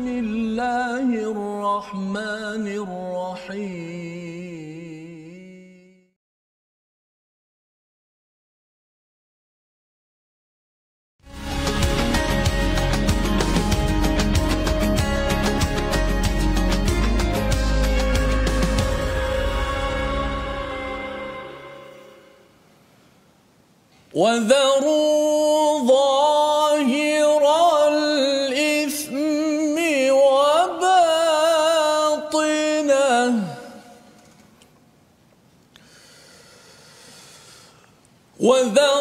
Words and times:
بسم 0.00 0.08
الله 0.08 1.08
الرحمن 1.32 2.66
الرحيم. 2.84 4.00
وذروا 24.14 25.29
وذروا 38.39 38.98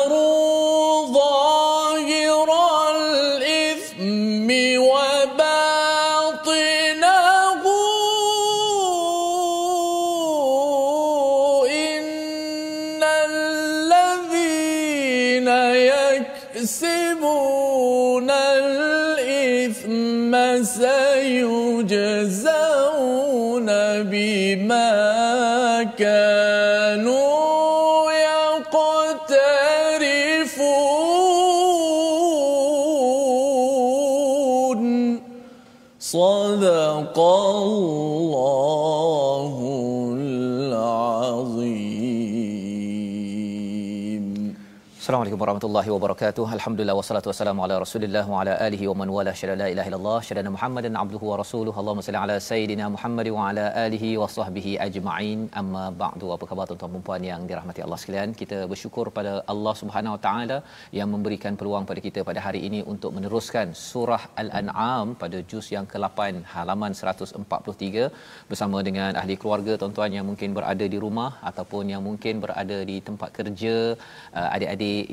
صدق 36.29 37.19
الله 37.19 38.35
Assalamualaikum 45.10 45.42
warahmatullahi 45.44 45.90
wabarakatuh. 45.94 46.44
Alhamdulillah 46.56 46.96
wassalatu 46.98 47.28
wassalamu 47.30 47.62
ala 47.66 47.76
Rasulillah 47.84 48.22
wa 48.32 48.42
ala 48.42 48.52
alihi 48.66 48.86
wa 48.90 48.94
man 49.00 49.10
wala 49.16 49.32
syada 49.40 49.56
la 49.62 49.68
ilaha 49.74 49.88
illallah 49.90 50.18
syada 50.28 50.52
Muhammadan 50.56 51.00
abduhu 51.04 51.26
wa 51.32 51.38
rasuluhu. 51.42 51.76
Allahumma 51.82 52.06
salli 52.08 52.20
ala 52.24 52.36
sayidina 52.50 52.86
Muhammad 52.96 53.28
wa 53.36 53.46
ala 53.48 53.64
alihi 53.86 54.10
wa 54.22 54.28
sahbihi 54.36 54.72
ajma'in. 54.86 55.40
Amma 55.62 55.86
ba'du. 56.02 56.28
Apa 56.36 56.48
khabar 56.50 56.66
tuan-tuan 56.72 56.94
dan 56.98 57.04
puan 57.08 57.24
yang 57.30 57.42
dirahmati 57.52 57.82
Allah 57.86 58.00
sekalian? 58.02 58.36
Kita 58.42 58.60
bersyukur 58.74 59.06
pada 59.18 59.34
Allah 59.54 59.74
Subhanahu 59.82 60.14
wa 60.18 60.22
taala 60.28 60.58
yang 61.00 61.10
memberikan 61.16 61.58
peluang 61.62 61.88
pada 61.90 62.04
kita 62.08 62.24
pada 62.30 62.44
hari 62.48 62.62
ini 62.70 62.82
untuk 62.94 63.14
meneruskan 63.18 63.74
surah 63.88 64.22
Al-An'am 64.44 65.18
pada 65.24 65.40
juz 65.54 65.66
yang 65.76 65.90
ke-8 65.96 66.46
halaman 66.54 67.00
143 67.02 68.06
bersama 68.52 68.78
dengan 68.90 69.12
ahli 69.24 69.38
keluarga 69.42 69.74
tuan-tuan 69.82 70.20
yang 70.20 70.28
mungkin 70.30 70.54
berada 70.60 70.86
di 70.94 71.02
rumah 71.08 71.32
ataupun 71.54 71.96
yang 71.96 72.06
mungkin 72.12 72.46
berada 72.46 72.80
di 72.94 73.00
tempat 73.10 73.30
kerja 73.42 73.76
uh, 74.38 74.50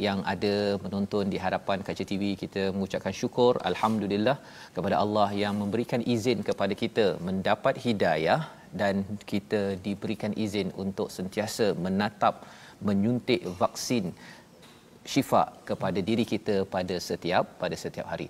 yang 0.06 0.18
ada 0.32 0.54
menonton 0.84 1.24
di 1.32 1.38
hadapan 1.44 1.78
kaca 1.86 2.04
TV 2.10 2.22
kita 2.42 2.62
mengucapkan 2.74 3.14
syukur 3.20 3.52
alhamdulillah 3.70 4.36
kepada 4.76 4.96
Allah 5.04 5.28
yang 5.42 5.54
memberikan 5.62 6.00
izin 6.14 6.40
kepada 6.48 6.76
kita 6.82 7.06
mendapat 7.28 7.74
hidayah 7.86 8.40
dan 8.80 9.04
kita 9.32 9.62
diberikan 9.86 10.32
izin 10.46 10.70
untuk 10.84 11.10
sentiasa 11.16 11.66
menatap 11.86 12.34
menyuntik 12.88 13.42
vaksin 13.60 14.06
syifa 15.12 15.44
kepada 15.68 15.98
diri 16.08 16.24
kita 16.32 16.56
pada 16.74 16.96
setiap 17.08 17.44
pada 17.62 17.76
setiap 17.84 18.06
hari. 18.14 18.28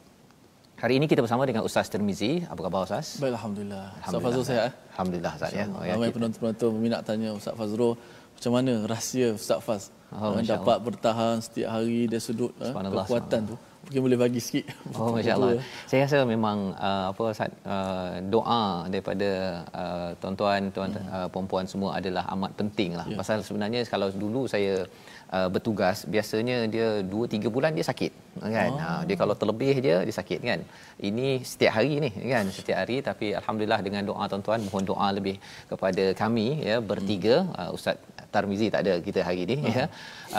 Hari 0.82 0.94
ini 1.00 1.06
kita 1.10 1.20
bersama 1.24 1.44
dengan 1.48 1.62
Ustaz 1.68 1.86
Termizi. 1.92 2.32
Apa 2.52 2.60
khabar 2.64 2.80
Ustaz? 2.86 3.06
Baik, 3.22 3.32
Alhamdulillah. 3.38 3.84
Ustaz. 3.96 4.24
Fazrul 4.26 4.44
sihat? 4.48 4.66
eh? 4.68 4.72
Alhamdulillah 4.92 5.32
Ustaz 5.38 5.52
ya. 5.58 5.64
Oh, 5.72 5.84
ya. 5.88 5.92
Ramai 5.96 6.10
penonton-penonton 6.16 6.72
minat 6.84 7.00
tanya 7.08 7.30
Ustaz 7.38 7.54
Fazrul 7.60 7.94
macam 8.36 8.52
mana 8.52 8.72
rahsia 8.84 9.32
Ustaz 9.34 9.60
Faz 9.64 9.84
Oh, 10.14 10.38
dapat 10.38 10.78
bertahan 10.86 11.42
setiap 11.42 11.68
hari 11.76 12.06
dari 12.06 12.22
sudut 12.22 12.54
eh, 12.62 12.70
kekuatan 12.70 13.42
tu. 13.50 13.56
Mungkin 13.86 14.00
boleh 14.02 14.18
bagi 14.18 14.40
sikit. 14.42 14.66
Oh 14.98 15.14
masya-Allah. 15.14 15.62
Saya 15.90 16.06
rasa 16.06 16.18
memang 16.26 16.74
uh, 16.74 17.10
apa 17.10 17.22
Ustaz 17.30 17.50
uh, 17.66 18.18
doa 18.26 18.86
daripada 18.90 19.30
uh, 19.70 20.10
tuan-tuan 20.22 20.70
tuan 20.74 20.90
Hmm. 20.94 21.10
uh, 21.10 21.28
puan-puan 21.30 21.66
semua 21.66 21.98
adalah 21.98 22.22
amat 22.34 22.54
penting 22.54 22.94
lah. 22.98 23.06
Ya. 23.10 23.18
Pasal 23.18 23.42
sebenarnya 23.46 23.82
kalau 23.86 24.08
dulu 24.10 24.46
saya 24.46 24.86
uh, 25.30 25.48
bertugas 25.50 26.06
biasanya 26.06 26.66
dia 26.70 27.02
2 27.02 27.30
3 27.30 27.54
bulan 27.54 27.74
dia 27.78 27.86
sakit 27.86 28.12
kan. 28.42 28.70
Oh. 28.74 28.82
Uh, 28.86 29.02
dia 29.06 29.16
kalau 29.22 29.34
terlebih 29.38 29.74
dia 29.86 29.96
dia 30.06 30.14
sakit 30.20 30.40
kan. 30.42 30.60
Ini 30.98 31.42
setiap 31.42 31.78
hari 31.78 31.98
ni 32.02 32.10
kan 32.14 32.46
setiap 32.50 32.78
hari 32.82 33.02
tapi 33.02 33.34
alhamdulillah 33.38 33.80
dengan 33.86 34.02
doa 34.06 34.24
tuan-tuan 34.30 34.62
mohon 34.66 34.86
doa 34.86 35.08
lebih 35.18 35.36
kepada 35.70 36.14
kami 36.22 36.62
ya 36.62 36.78
bertiga 36.82 37.36
uh, 37.54 37.70
Ustaz 37.76 37.98
Tarmizi 38.36 38.68
tak 38.74 38.82
ada 38.84 38.94
kita 39.08 39.20
hari 39.28 39.40
ini 39.46 39.56
ya. 39.76 39.84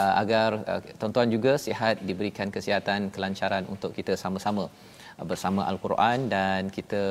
Uh, 0.00 0.12
agar 0.22 0.50
uh, 0.72 0.80
tuan-tuan 1.00 1.28
juga 1.36 1.52
sihat 1.66 2.04
diberikan 2.08 2.48
kesihatan 2.56 3.10
kelancaran 3.14 3.64
untuk 3.74 3.90
kita 3.98 4.14
sama-sama 4.24 4.64
uh, 5.18 5.26
bersama 5.30 5.66
al-Quran 5.72 6.18
dan 6.34 6.70
kita 6.78 7.02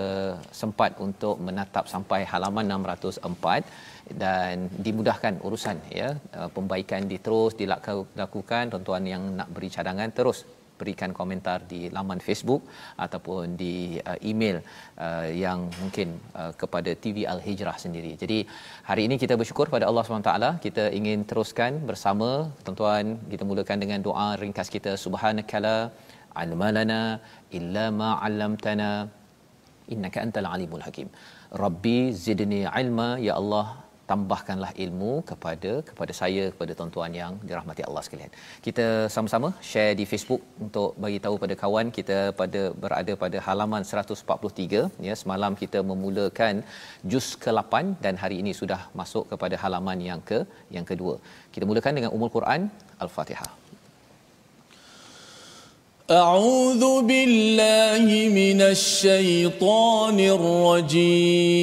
sempat 0.61 0.91
untuk 1.07 1.35
menatap 1.47 1.85
sampai 1.93 2.21
halaman 2.31 2.65
604 2.71 4.17
dan 4.23 4.71
dimudahkan 4.85 5.43
urusan 5.47 5.77
ya. 6.01 6.09
Uh, 6.37 6.49
pembaikan 6.57 7.03
diterus 7.13 7.53
dilakukan 7.61 8.63
tuan-tuan 8.73 9.03
yang 9.13 9.23
nak 9.39 9.49
beri 9.55 9.71
cadangan 9.77 10.11
terus 10.19 10.39
berikan 10.81 11.11
komentar 11.19 11.57
di 11.71 11.81
laman 11.95 12.19
Facebook 12.27 12.61
ataupun 13.05 13.57
di 13.61 13.75
uh, 14.09 14.17
email 14.31 14.57
uh, 15.05 15.27
yang 15.43 15.59
mungkin 15.81 16.07
uh, 16.41 16.51
kepada 16.61 16.93
TV 17.03 17.25
Al 17.33 17.41
Hijrah 17.47 17.77
sendiri. 17.85 18.11
Jadi 18.23 18.39
hari 18.89 19.03
ini 19.07 19.17
kita 19.23 19.35
bersyukur 19.41 19.67
pada 19.75 19.87
Allah 19.89 20.03
SWT 20.03 20.33
kita 20.65 20.85
ingin 20.99 21.19
teruskan 21.29 21.81
bersama 21.89 22.29
tuan-tuan 22.65 23.17
kita 23.33 23.43
mulakan 23.49 23.79
dengan 23.83 23.99
doa 24.07 24.27
ringkas 24.43 24.69
kita 24.75 24.93
subhanakala 25.05 25.77
almalana 26.43 27.01
illa 27.59 27.85
ma 27.99 28.09
'allamtana 28.21 28.89
innaka 29.93 30.19
antal 30.25 30.47
alimul 30.53 30.83
hakim. 30.87 31.09
Rabbi 31.63 31.97
zidni 32.25 32.61
ilma 32.81 33.09
ya 33.27 33.35
Allah 33.41 33.65
tambahkanlah 34.10 34.70
ilmu 34.84 35.12
kepada 35.30 35.72
kepada 35.88 36.12
saya 36.20 36.44
kepada 36.54 36.72
tuan-tuan 36.78 37.12
yang 37.20 37.32
dirahmati 37.48 37.82
Allah 37.88 38.02
sekalian. 38.06 38.32
Kita 38.66 38.86
sama-sama 39.14 39.48
share 39.70 39.94
di 40.00 40.04
Facebook 40.12 40.42
untuk 40.64 40.90
bagi 41.04 41.18
tahu 41.24 41.36
pada 41.44 41.54
kawan 41.62 41.86
kita 41.98 42.18
pada 42.40 42.62
berada 42.82 43.12
pada 43.22 43.38
halaman 43.46 43.82
143 43.90 45.06
ya 45.08 45.14
semalam 45.22 45.52
kita 45.62 45.78
memulakan 45.92 46.54
juz 47.12 47.28
ke-8 47.44 47.74
dan 48.04 48.14
hari 48.24 48.38
ini 48.44 48.52
sudah 48.60 48.80
masuk 49.00 49.24
kepada 49.32 49.58
halaman 49.64 49.98
yang 50.10 50.20
ke 50.30 50.38
yang 50.76 50.86
kedua. 50.92 51.16
Kita 51.56 51.64
mulakan 51.72 51.94
dengan 52.00 52.12
umul 52.18 52.32
Quran 52.38 52.62
Al-Fatihah. 53.06 53.50
أعوذ 56.10 56.84
بالله 57.10 58.06
من 58.40 58.58
الشيطان 58.74 60.18
الرجيم 60.36 61.62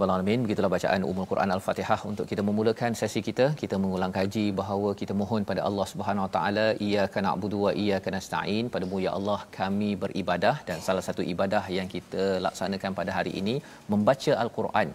Rabbal 0.00 0.12
alamin. 0.16 0.40
Begitulah 0.44 0.70
bacaan 0.74 1.02
Ummul 1.08 1.26
Quran 1.30 1.50
Al-Fatihah 1.56 1.98
untuk 2.10 2.26
kita 2.30 2.42
memulakan 2.48 2.92
sesi 3.00 3.20
kita. 3.26 3.46
Kita 3.62 3.76
mengulang 3.82 4.12
kaji 4.18 4.44
bahawa 4.60 4.90
kita 5.00 5.12
mohon 5.20 5.42
pada 5.50 5.60
Allah 5.68 5.86
Subhanahu 5.92 6.24
Wa 6.26 6.32
Taala, 6.36 6.66
iyyaka 6.86 7.24
na'budu 7.26 7.58
wa 7.64 7.72
iyyaka 7.82 8.08
nasta'in. 8.16 8.72
Padamu 8.74 8.98
ya 9.06 9.12
Allah 9.18 9.40
kami 9.58 9.90
beribadah 10.04 10.54
dan 10.68 10.78
salah 10.86 11.04
satu 11.08 11.24
ibadah 11.32 11.62
yang 11.78 11.88
kita 11.94 12.24
laksanakan 12.46 12.96
pada 13.00 13.12
hari 13.18 13.32
ini 13.40 13.56
membaca 13.92 14.32
Al-Quran 14.44 14.88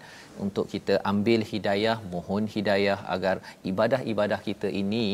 untuk 0.45 0.65
kita 0.73 0.95
ambil 1.11 1.41
hidayah, 1.51 1.97
mohon 2.13 2.43
hidayah 2.55 2.97
agar 3.15 3.35
ibadah-ibadah 3.71 4.39
kita 4.47 4.67
ini 4.81 5.05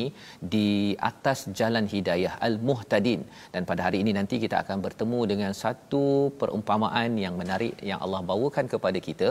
di 0.53 0.69
atas 1.09 1.39
jalan 1.59 1.85
hidayah 1.95 2.33
al-muhtadin. 2.47 3.21
Dan 3.53 3.67
pada 3.71 3.81
hari 3.87 3.99
ini 4.05 4.13
nanti 4.19 4.37
kita 4.45 4.55
akan 4.63 4.79
bertemu 4.87 5.19
dengan 5.33 5.51
satu 5.63 6.05
perumpamaan 6.41 7.11
yang 7.25 7.35
menarik 7.41 7.75
yang 7.91 7.99
Allah 8.07 8.23
bawakan 8.31 8.65
kepada 8.73 9.01
kita 9.09 9.29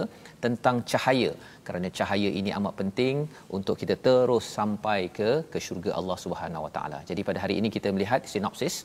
tentang 0.50 0.76
cahaya. 0.90 1.30
Kerana 1.66 1.88
cahaya 1.98 2.30
ini 2.40 2.50
amat 2.58 2.74
penting 2.80 3.16
untuk 3.58 3.76
kita 3.82 3.96
terus 4.06 4.46
sampai 4.58 4.98
ke 5.18 5.30
ke 5.52 5.58
syurga 5.66 5.92
Allah 6.00 6.18
Subhanahu 6.24 6.66
Wa 6.66 6.72
Taala. 6.76 6.98
Jadi 7.10 7.24
pada 7.30 7.40
hari 7.44 7.56
ini 7.62 7.70
kita 7.76 7.90
melihat 7.96 8.22
sinopsis 8.34 8.76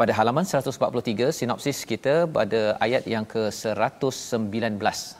pada 0.00 0.12
halaman 0.18 0.44
143 0.44 1.36
sinopsis 1.38 1.78
kita 1.92 2.14
pada 2.38 2.60
ayat 2.86 3.04
yang 3.14 3.24
ke-119. 3.34 4.64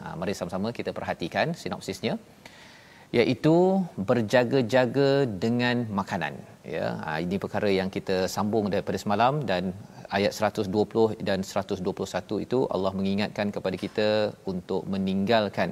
Ha, 0.03 0.09
mari 0.21 0.33
sama-sama 0.41 0.69
kita 0.79 0.91
perhatikan 0.99 1.57
sinopsisnya 1.63 2.15
iaitu 3.19 3.57
berjaga-jaga 4.09 5.11
dengan 5.45 5.77
makanan 5.99 6.35
ya 6.75 6.87
ha, 7.05 7.11
ini 7.25 7.37
perkara 7.45 7.69
yang 7.79 7.89
kita 7.97 8.17
sambung 8.35 8.67
daripada 8.73 8.99
semalam 9.03 9.35
dan 9.51 9.71
ayat 10.17 10.33
120 10.35 11.25
dan 11.29 11.41
121 11.41 12.45
itu 12.47 12.59
Allah 12.75 12.93
mengingatkan 12.99 13.49
kepada 13.57 13.77
kita 13.85 14.09
untuk 14.53 14.83
meninggalkan 14.95 15.71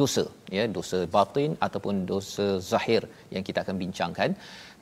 dosa 0.00 0.24
ya 0.56 0.64
dosa 0.76 0.98
batin 1.14 1.50
ataupun 1.66 2.04
dosa 2.10 2.46
zahir 2.70 3.02
yang 3.34 3.44
kita 3.48 3.58
akan 3.64 3.76
bincangkan. 3.82 4.30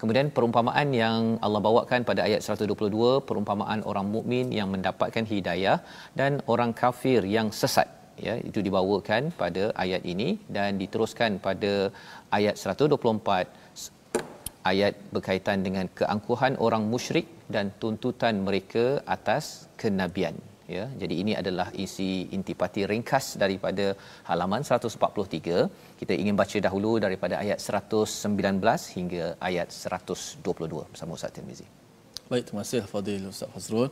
Kemudian 0.00 0.28
perumpamaan 0.36 0.88
yang 1.02 1.20
Allah 1.46 1.60
bawakan 1.66 2.02
pada 2.08 2.20
ayat 2.28 2.40
122 2.42 3.26
perumpamaan 3.28 3.82
orang 3.90 4.08
mukmin 4.14 4.48
yang 4.58 4.68
mendapatkan 4.74 5.26
hidayah 5.32 5.78
dan 6.20 6.42
orang 6.54 6.72
kafir 6.82 7.22
yang 7.36 7.50
sesat 7.60 7.88
ya 8.26 8.34
itu 8.48 8.58
dibawakan 8.66 9.22
pada 9.40 9.62
ayat 9.84 10.02
ini 10.12 10.28
dan 10.56 10.78
diteruskan 10.82 11.38
pada 11.46 11.72
ayat 12.38 12.54
124 12.58 13.63
ayat 14.70 14.94
berkaitan 15.14 15.60
dengan 15.66 15.86
keangkuhan 15.98 16.54
orang 16.66 16.84
musyrik 16.92 17.28
dan 17.54 17.68
tuntutan 17.82 18.34
mereka 18.48 18.84
atas 19.16 19.44
kenabian 19.82 20.36
ya. 20.76 20.84
Jadi 21.00 21.14
ini 21.22 21.32
adalah 21.40 21.68
isi 21.84 22.10
intipati 22.36 22.82
ringkas 22.92 23.26
daripada 23.42 23.86
halaman 24.30 24.62
143 24.64 26.00
kita 26.00 26.12
ingin 26.22 26.36
baca 26.42 26.58
dahulu 26.66 26.92
daripada 27.06 27.34
ayat 27.44 27.58
119 27.60 28.96
hingga 28.96 29.24
ayat 29.48 29.68
122 29.72 30.90
bersama 30.92 31.18
Ustaz 31.18 31.34
Tirmizi. 31.36 31.66
Baik, 32.30 32.44
terima 32.48 32.62
kasih 32.64 32.84
Fadil 32.92 33.24
Ustaz 33.34 33.50
Fazrul. 33.54 33.88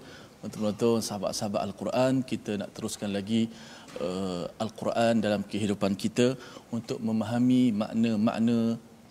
Untuk 0.46 0.62
sahabat-sahabat 1.06 1.60
Al-Quran, 1.66 2.12
kita 2.30 2.52
nak 2.60 2.70
teruskan 2.76 3.10
lagi 3.16 3.42
uh, 4.06 4.44
Al-Quran 4.64 5.22
dalam 5.26 5.42
kehidupan 5.52 5.92
kita 6.04 6.26
untuk 6.76 6.98
memahami 7.08 7.62
makna-makna 7.82 8.58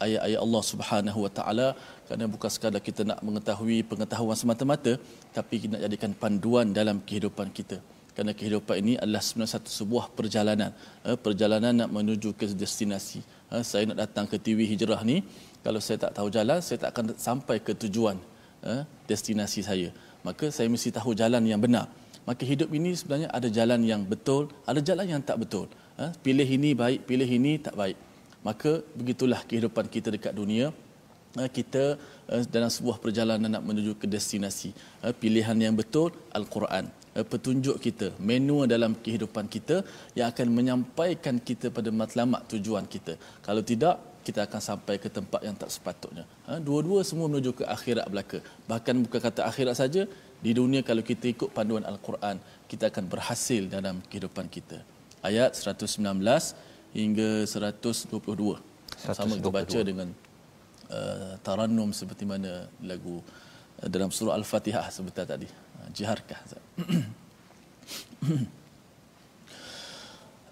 ayat-ayat 0.06 0.40
Allah 0.46 0.64
Subhanahu 0.72 1.20
Wa 1.26 1.32
Taala 1.38 1.68
kerana 2.08 2.26
bukan 2.34 2.50
sekadar 2.56 2.82
kita 2.90 3.02
nak 3.10 3.20
mengetahui 3.28 3.78
pengetahuan 3.92 4.38
semata-mata 4.42 4.94
tapi 5.38 5.56
kita 5.62 5.72
nak 5.76 5.84
jadikan 5.88 6.12
panduan 6.22 6.68
dalam 6.80 7.00
kehidupan 7.08 7.50
kita. 7.60 7.78
Kerana 8.12 8.32
kehidupan 8.40 8.76
ini 8.84 8.94
adalah 9.04 9.24
sebenarnya 9.24 9.54
satu 9.56 9.72
sebuah 9.80 10.06
perjalanan. 10.18 10.72
Eh, 11.08 11.16
perjalanan 11.26 11.74
nak 11.82 11.90
menuju 11.96 12.36
ke 12.40 12.46
destinasi. 12.64 13.24
Eh, 13.56 13.64
saya 13.64 13.88
nak 13.90 13.98
datang 14.04 14.26
ke 14.32 14.36
TV 14.36 14.68
Hijrah 14.72 15.02
ni 15.08 15.24
kalau 15.64 15.80
saya 15.86 15.98
tak 16.04 16.12
tahu 16.18 16.28
jalan 16.28 16.60
saya 16.66 16.78
tak 16.84 16.90
akan 16.94 17.06
sampai 17.16 17.58
ke 17.64 17.72
tujuan 17.84 18.20
eh, 18.68 18.84
destinasi 19.08 19.64
saya. 19.70 19.90
Maka 20.28 20.52
saya 20.52 20.68
mesti 20.68 20.92
tahu 20.92 21.16
jalan 21.16 21.44
yang 21.48 21.62
benar. 21.64 21.88
Maka 22.28 22.44
hidup 22.52 22.70
ini 22.78 22.92
sebenarnya 23.00 23.30
ada 23.38 23.48
jalan 23.48 23.82
yang 23.92 24.02
betul 24.04 24.52
ada 24.68 24.84
jalan 24.84 25.08
yang 25.08 25.22
tak 25.24 25.40
betul. 25.42 25.72
Pilih 26.26 26.50
ini 26.58 26.70
baik 26.74 27.06
pilih 27.10 27.30
ini 27.30 27.62
tak 27.62 27.78
baik 27.78 28.11
maka 28.48 28.72
begitulah 29.00 29.42
kehidupan 29.50 29.86
kita 29.96 30.10
dekat 30.16 30.34
dunia. 30.42 30.74
Eh, 31.40 31.50
kita 31.58 31.84
eh, 32.28 32.44
dalam 32.56 32.68
sebuah 32.76 32.98
perjalanan 33.04 33.50
nak 33.56 33.64
menuju 33.64 33.96
ke 34.02 34.06
destinasi. 34.16 34.70
Eh, 35.06 35.14
pilihan 35.22 35.56
yang 35.66 35.76
betul 35.82 36.12
al-Quran. 36.40 36.88
Petunjuk 37.12 37.76
kita 37.84 38.08
menu 38.24 38.64
dalam 38.74 38.96
kehidupan 38.96 39.46
kita 39.52 39.84
yang 40.16 40.32
akan 40.32 40.48
menyampaikan 40.58 41.36
kita 41.44 41.68
pada 41.68 41.92
matlamat 41.92 42.48
tujuan 42.52 42.88
kita. 42.88 43.20
Kalau 43.44 43.60
tidak 43.72 44.00
kita 44.24 44.48
akan 44.48 44.62
sampai 44.70 44.96
ke 45.04 45.12
tempat 45.12 45.44
yang 45.44 45.52
tak 45.62 45.76
sepatutnya. 45.76 46.24
Dua-dua 46.64 47.04
semua 47.04 47.28
menuju 47.28 47.52
ke 47.60 47.64
akhirat 47.76 48.08
belaka. 48.08 48.40
Bahkan 48.72 48.96
bukan 49.04 49.20
kata 49.28 49.44
akhirat 49.44 49.76
saja 49.82 50.08
di 50.40 50.52
dunia 50.56 50.88
kalau 50.88 51.04
kita 51.04 51.28
ikut 51.36 51.50
panduan 51.52 51.84
al-Quran 51.84 52.40
kita 52.72 52.88
akan 52.88 53.04
berhasil 53.12 53.68
dalam 53.68 54.00
kehidupan 54.08 54.48
kita. 54.48 54.80
Ayat 55.20 55.52
119 55.60 56.00
hingga 56.97 57.45
122 57.45 58.17
sama 59.13 59.37
kita 59.37 59.51
baca 59.53 59.79
dengan 59.85 60.09
uh, 60.89 61.37
tarannum 61.45 61.93
seperti 61.93 62.25
mana 62.25 62.67
lagu 62.81 63.21
uh, 63.21 63.89
dalam 63.91 64.09
surah 64.09 64.35
Al-Fatihah 64.41 64.89
sebentar 64.89 65.29
tadi. 65.29 65.49
Uh, 65.49 65.89
jiharkah. 65.93 66.41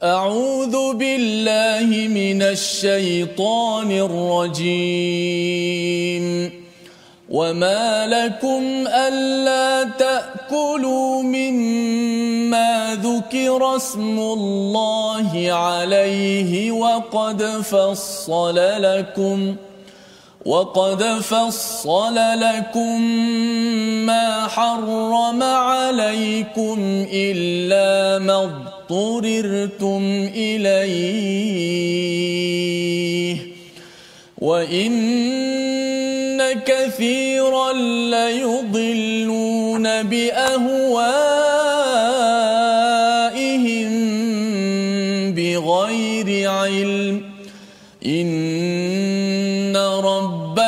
أعوذ 0.04 1.00
بالله 1.00 1.88
من 2.12 2.42
الشيطان 2.42 3.88
الرجيم 4.68 5.44
وما 7.30 8.06
لكم 8.06 8.62
ألا 8.84 9.84
تأكلوا 9.96 11.22
مما 11.22 12.17
ذكر 12.93 13.75
اسم 13.75 14.19
الله 14.19 15.51
عليه 15.51 16.71
وقد 16.71 17.43
فصل 17.43 18.55
لكم 18.81 19.55
ۖ 19.65 19.69
وقد 20.45 21.03
فصل 21.03 22.15
لكم 22.15 23.01
ما 24.05 24.47
حرم 24.47 25.43
عليكم 25.43 27.05
إلا 27.13 28.19
ما 28.19 28.43
اضطررتم 28.89 30.29
إليه. 30.35 31.69
وإن 34.37 34.93
كثيرا 36.53 37.73
ليضلون 38.09 39.83
بأهوائهم 40.03 41.78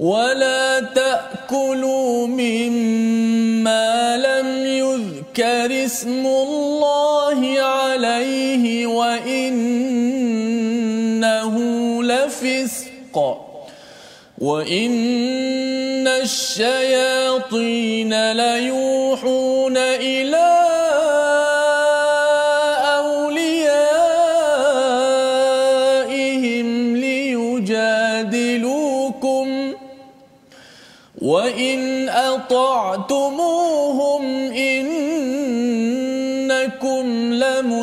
ولا 0.00 0.80
تأكلوا 0.80 2.26
مما 2.26 4.16
لم 4.16 4.66
يذكر 4.66 5.84
اسم 5.84 6.26
الله 6.26 7.60
عليه 7.60 8.86
وإنه 8.86 9.94
لفسق 12.02 13.16
وإن 14.38 16.08
الشياطين 16.08 17.52
ليوحون 18.32 19.76
إلى 19.76 20.49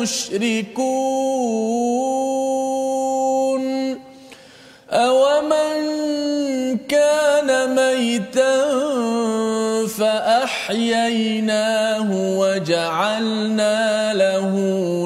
لمشركون 0.08 0.78
أومن 4.90 5.78
كان 6.88 7.74
ميتا 7.74 8.56
فأحييناه 9.98 11.18
وجعلنا 12.38 14.14
له 14.14 14.52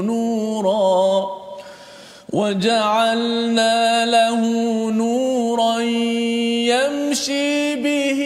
نورا 0.03 1.31
وجعلنا 2.33 4.07
له 4.07 4.41
نورا 4.91 5.81
يمشي 6.71 7.75
به 7.77 8.21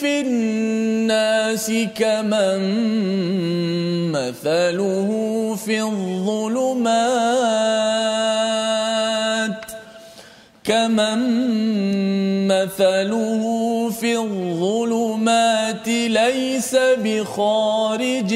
في 0.00 0.20
الناس 0.20 1.72
كمن 1.96 2.62
مثله 4.12 5.23
في 5.64 5.82
الظلمات 5.82 7.24
كمن 10.64 11.18
مثله 12.48 13.42
في 14.00 14.16
الظلمات 14.16 15.88
ليس 15.88 16.76
بخارج 16.76 18.34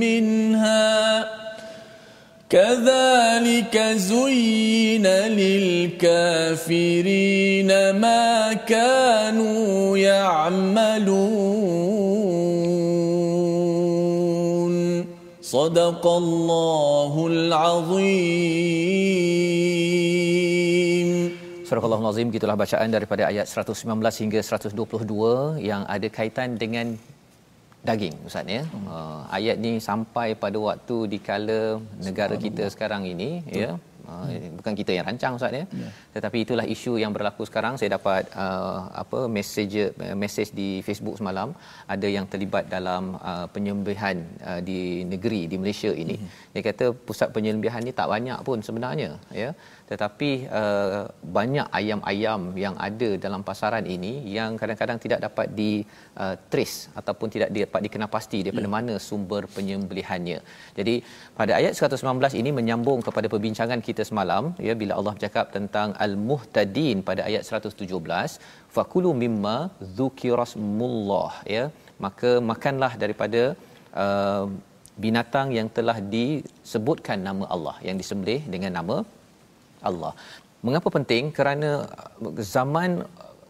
منها 0.00 1.28
كذلك 2.50 3.78
زين 3.96 5.06
للكافرين 5.96 6.90
ما 7.90 8.52
كانوا 8.52 9.98
يعملون 9.98 11.68
صدق 15.47 16.03
الله 16.21 17.13
العظيم 17.33 18.73
Surah 21.73 21.83
Al-Azim 21.87 22.27
gitulah 22.35 22.55
bacaan 22.61 22.89
daripada 22.95 23.23
ayat 23.31 23.45
119 23.49 24.21
hingga 24.21 24.39
122 24.45 25.63
yang 25.69 25.81
ada 25.95 26.07
kaitan 26.17 26.49
dengan 26.63 26.87
daging 27.89 28.15
ustaz 28.27 28.47
ya. 28.55 28.61
Hmm. 28.73 28.85
Uh, 28.95 29.21
ayat 29.37 29.55
ni 29.63 29.71
sampai 29.87 30.27
pada 30.43 30.57
waktu 30.67 30.97
di 31.13 31.19
kala 31.27 31.61
negara 32.07 32.35
kita 32.45 32.63
sekarang 32.73 33.03
ini 33.13 33.29
Betul. 33.47 33.61
ya. 33.63 33.71
Uh, 34.08 34.56
bukan 34.58 34.72
kita 34.80 34.90
yang 34.96 35.04
rancang 35.08 35.36
ustaz 35.38 35.52
ya. 35.52 35.64
ya. 35.82 35.88
Tetapi 36.16 36.38
itulah 36.44 36.66
isu 36.74 36.92
yang 37.02 37.12
berlaku 37.16 37.44
sekarang. 37.50 37.76
Saya 37.80 37.90
dapat 37.96 38.24
uh, 38.44 38.88
apa 39.02 39.18
message 39.36 39.76
message 40.22 40.50
di 40.60 40.68
Facebook 40.86 41.16
semalam 41.20 41.52
ada 41.94 42.08
yang 42.16 42.24
terlibat 42.32 42.64
dalam 42.76 43.20
uh, 43.30 43.46
penyembelihan 43.54 44.16
uh, 44.50 44.60
di 44.68 45.04
negeri 45.12 45.42
di 45.52 45.56
Malaysia 45.60 45.92
ini. 45.92 46.16
Hmm. 46.16 46.28
Dia 46.56 46.62
kata 46.68 46.86
pusat 47.08 47.28
penyembelihan 47.36 47.84
ni 47.84 47.92
tak 48.00 48.08
banyak 48.14 48.38
pun 48.48 48.58
sebenarnya 48.68 49.10
ya 49.42 49.50
tetapi 49.90 50.30
uh, 50.60 51.02
banyak 51.36 51.66
ayam-ayam 51.78 52.40
yang 52.64 52.74
ada 52.86 53.08
dalam 53.24 53.42
pasaran 53.48 53.86
ini 53.94 54.12
yang 54.36 54.50
kadang-kadang 54.60 54.98
tidak 55.04 55.20
dapat 55.26 55.46
di 55.60 55.70
uh, 56.22 56.34
trace 56.52 56.76
ataupun 57.00 57.28
tidak 57.34 57.48
dapat 57.56 57.80
dikenal 57.86 58.10
pasti 58.16 58.38
daripada 58.46 58.68
ya. 58.68 58.74
mana 58.76 58.94
sumber 59.08 59.42
penyembelihannya. 59.56 60.38
Jadi 60.78 60.94
pada 61.40 61.52
ayat 61.60 61.72
119 61.80 62.40
ini 62.42 62.52
menyambung 62.58 63.00
kepada 63.08 63.26
perbincangan 63.34 63.82
kita 63.88 64.04
semalam 64.10 64.52
ya 64.68 64.76
bila 64.82 64.94
Allah 64.98 65.14
bercakap 65.16 65.46
tentang 65.56 65.90
al-muhtadin 66.06 67.00
pada 67.10 67.24
ayat 67.28 67.42
117 67.48 68.38
fakulu 68.76 69.12
mimma 69.24 69.56
dzukirasmullah 69.98 71.32
ya 71.56 71.64
maka 72.04 72.30
makanlah 72.52 72.92
daripada 73.02 73.42
uh, 74.04 74.46
binatang 75.04 75.48
yang 75.58 75.68
telah 75.76 75.98
disebutkan 76.14 77.18
nama 77.28 77.44
Allah 77.54 77.76
yang 77.88 77.96
disembelih 78.02 78.40
dengan 78.54 78.72
nama 78.78 78.96
Allah. 79.90 80.12
Mengapa 80.66 80.88
penting? 80.98 81.24
Kerana 81.38 81.70
uh, 82.26 82.44
zaman 82.56 82.90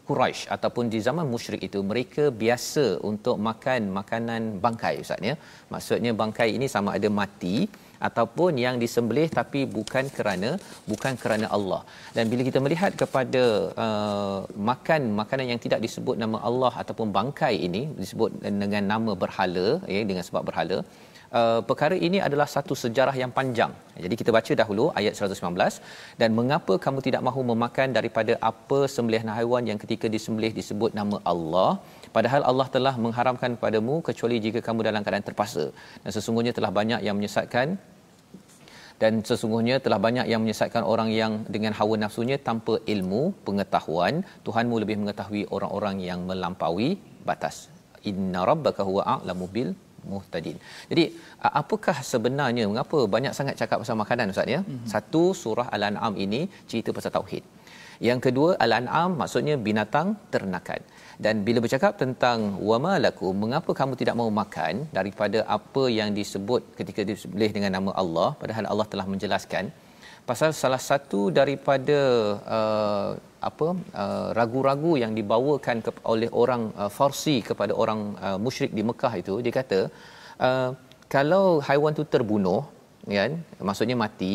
Quraisy 0.09 0.41
ataupun 0.55 0.85
di 0.93 0.99
zaman 1.07 1.25
musyrik 1.33 1.61
itu 1.67 1.79
mereka 1.89 2.23
biasa 2.43 2.85
untuk 3.09 3.35
makan 3.47 3.81
makanan 3.97 4.41
bangkai 4.63 4.95
ustaz 5.03 5.27
ya. 5.29 5.35
Maksudnya 5.73 6.11
bangkai 6.21 6.49
ini 6.57 6.67
sama 6.75 6.89
ada 6.97 7.09
mati 7.19 7.57
ataupun 8.07 8.51
yang 8.63 8.75
disembelih 8.83 9.27
tapi 9.39 9.61
bukan 9.77 10.05
kerana 10.17 10.49
bukan 10.91 11.13
kerana 11.23 11.47
Allah. 11.57 11.81
Dan 12.15 12.25
bila 12.31 12.41
kita 12.49 12.59
melihat 12.65 12.91
kepada 13.01 13.43
uh, 13.85 14.39
makan 14.71 15.01
makanan 15.21 15.47
yang 15.53 15.61
tidak 15.65 15.81
disebut 15.85 16.17
nama 16.23 16.39
Allah 16.49 16.73
ataupun 16.83 17.09
bangkai 17.19 17.53
ini 17.67 17.83
disebut 18.01 18.31
dengan 18.63 18.85
nama 18.93 19.13
berhala 19.23 19.67
ya 19.95 20.01
dengan 20.11 20.25
sebab 20.29 20.45
berhala 20.49 20.79
uh, 21.37 21.61
perkara 21.69 21.95
ini 22.07 22.17
adalah 22.27 22.47
satu 22.55 22.73
sejarah 22.83 23.15
yang 23.21 23.31
panjang. 23.37 23.71
Jadi 24.03 24.15
kita 24.21 24.31
baca 24.37 24.53
dahulu 24.61 24.85
ayat 24.99 25.13
119 25.19 25.81
dan 26.21 26.29
mengapa 26.39 26.73
kamu 26.85 26.99
tidak 27.07 27.21
mahu 27.27 27.43
memakan 27.51 27.89
daripada 27.97 28.35
apa 28.51 28.79
sembelihan 28.95 29.29
haiwan 29.37 29.65
yang 29.71 29.79
ketika 29.83 30.09
disembelih 30.15 30.51
disebut 30.59 30.93
nama 30.99 31.19
Allah 31.33 31.71
padahal 32.15 32.43
Allah 32.51 32.67
telah 32.75 32.95
mengharamkan 33.05 33.53
padamu 33.63 33.95
kecuali 34.09 34.37
jika 34.45 34.61
kamu 34.67 34.89
dalam 34.89 35.03
keadaan 35.05 35.27
terpaksa. 35.29 35.65
Dan 36.03 36.11
sesungguhnya 36.17 36.53
telah 36.59 36.71
banyak 36.79 37.01
yang 37.07 37.17
menyesatkan 37.19 37.77
dan 39.01 39.13
sesungguhnya 39.27 39.75
telah 39.85 39.99
banyak 40.05 40.25
yang 40.31 40.41
menyesatkan 40.43 40.83
orang 40.93 41.09
yang 41.19 41.33
dengan 41.55 41.73
hawa 41.79 41.95
nafsunya 42.03 42.37
tanpa 42.47 42.73
ilmu 42.93 43.21
pengetahuan 43.47 44.15
Tuhanmu 44.47 44.75
lebih 44.83 44.97
mengetahui 45.01 45.43
orang-orang 45.55 45.97
yang 46.07 46.19
melampaui 46.29 46.89
batas 47.29 47.57
inna 48.11 48.41
rabbaka 48.49 48.83
huwa 48.89 49.03
a'lamu 49.13 49.47
bil 49.55 49.71
muhtadin. 50.11 50.57
Jadi 50.91 51.03
apakah 51.61 51.95
sebenarnya 52.11 52.63
mengapa 52.71 52.99
banyak 53.15 53.33
sangat 53.39 53.55
cakap 53.61 53.77
pasal 53.83 53.97
makanan 54.03 54.33
ustaz 54.33 54.55
ya? 54.55 54.61
Mm-hmm. 54.63 54.87
Satu 54.93 55.23
surah 55.41 55.67
Al-An'am 55.75 56.13
ini 56.25 56.41
cerita 56.69 56.91
pasal 56.97 57.13
tauhid. 57.17 57.43
Yang 58.07 58.19
kedua 58.25 58.49
Al-An'am 58.65 59.11
maksudnya 59.21 59.55
binatang 59.67 60.09
ternakan. 60.33 60.81
Dan 61.25 61.43
bila 61.47 61.59
bercakap 61.63 61.93
tentang 62.01 62.39
wama 62.69 62.93
lakum 63.05 63.35
mengapa 63.43 63.71
kamu 63.79 63.93
tidak 64.01 64.15
mau 64.21 64.29
makan 64.41 64.87
daripada 64.97 65.39
apa 65.57 65.83
yang 65.99 66.09
disebut 66.19 66.61
ketika 66.79 67.03
disebut 67.09 67.51
dengan 67.57 67.73
nama 67.77 67.91
Allah 68.01 68.29
padahal 68.41 68.67
Allah 68.71 68.87
telah 68.93 69.05
menjelaskan 69.13 69.65
pasal 70.29 70.49
salah 70.61 70.79
satu 70.89 71.21
daripada 71.39 71.99
uh, 72.57 73.09
apa 73.47 73.67
uh, 74.03 74.27
ragu-ragu 74.37 74.91
yang 75.03 75.13
dibawakan 75.19 75.77
ke, 75.85 75.91
oleh 76.13 76.29
orang 76.41 76.63
uh, 76.81 76.91
Farsi 76.97 77.35
kepada 77.49 77.73
orang 77.83 78.01
uh, 78.27 78.37
musyrik 78.45 78.71
di 78.77 78.83
Mekah 78.89 79.13
itu 79.21 79.35
dia 79.45 79.53
kata 79.59 79.79
uh, 80.47 80.69
kalau 81.15 81.45
haiwan 81.67 81.95
tu 81.99 82.03
terbunuh 82.13 82.61
kan 83.19 83.33
maksudnya 83.67 83.95
mati 84.03 84.33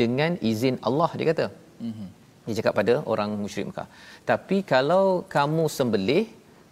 dengan 0.00 0.32
izin 0.50 0.76
Allah 0.88 1.10
dia 1.18 1.28
kata. 1.32 1.46
Mm-hmm. 1.86 2.08
dia 2.46 2.54
cakap 2.58 2.74
pada 2.78 2.94
orang 3.12 3.30
musyrik 3.42 3.66
Mekah. 3.70 3.88
Tapi 4.30 4.56
kalau 4.72 5.04
kamu 5.36 5.64
sembelih 5.76 6.24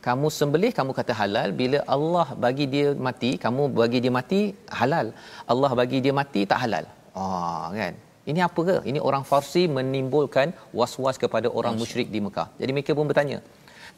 kamu 0.07 0.27
sembelih 0.39 0.71
kamu 0.79 0.93
kata 0.99 1.13
halal 1.21 1.49
bila 1.61 1.79
Allah 1.97 2.27
bagi 2.45 2.65
dia 2.75 2.89
mati 3.07 3.31
kamu 3.45 3.63
bagi 3.81 3.99
dia 4.05 4.13
mati 4.19 4.41
halal. 4.81 5.09
Allah 5.53 5.71
bagi 5.81 6.01
dia 6.05 6.15
mati 6.21 6.43
tak 6.53 6.61
halal. 6.65 6.87
Ah 7.21 7.23
oh, 7.23 7.65
kan 7.81 7.95
ini 8.31 8.41
apa 8.49 8.61
ke? 8.69 8.77
Ini 8.91 8.99
orang 9.09 9.25
Farsi 9.31 9.63
menimbulkan 9.77 10.49
was-was 10.79 11.17
kepada 11.25 11.49
orang 11.59 11.75
musyrik 11.83 12.09
di 12.15 12.21
Mekah. 12.27 12.49
Jadi 12.61 12.71
mereka 12.77 12.95
pun 12.99 13.09
bertanya, 13.11 13.39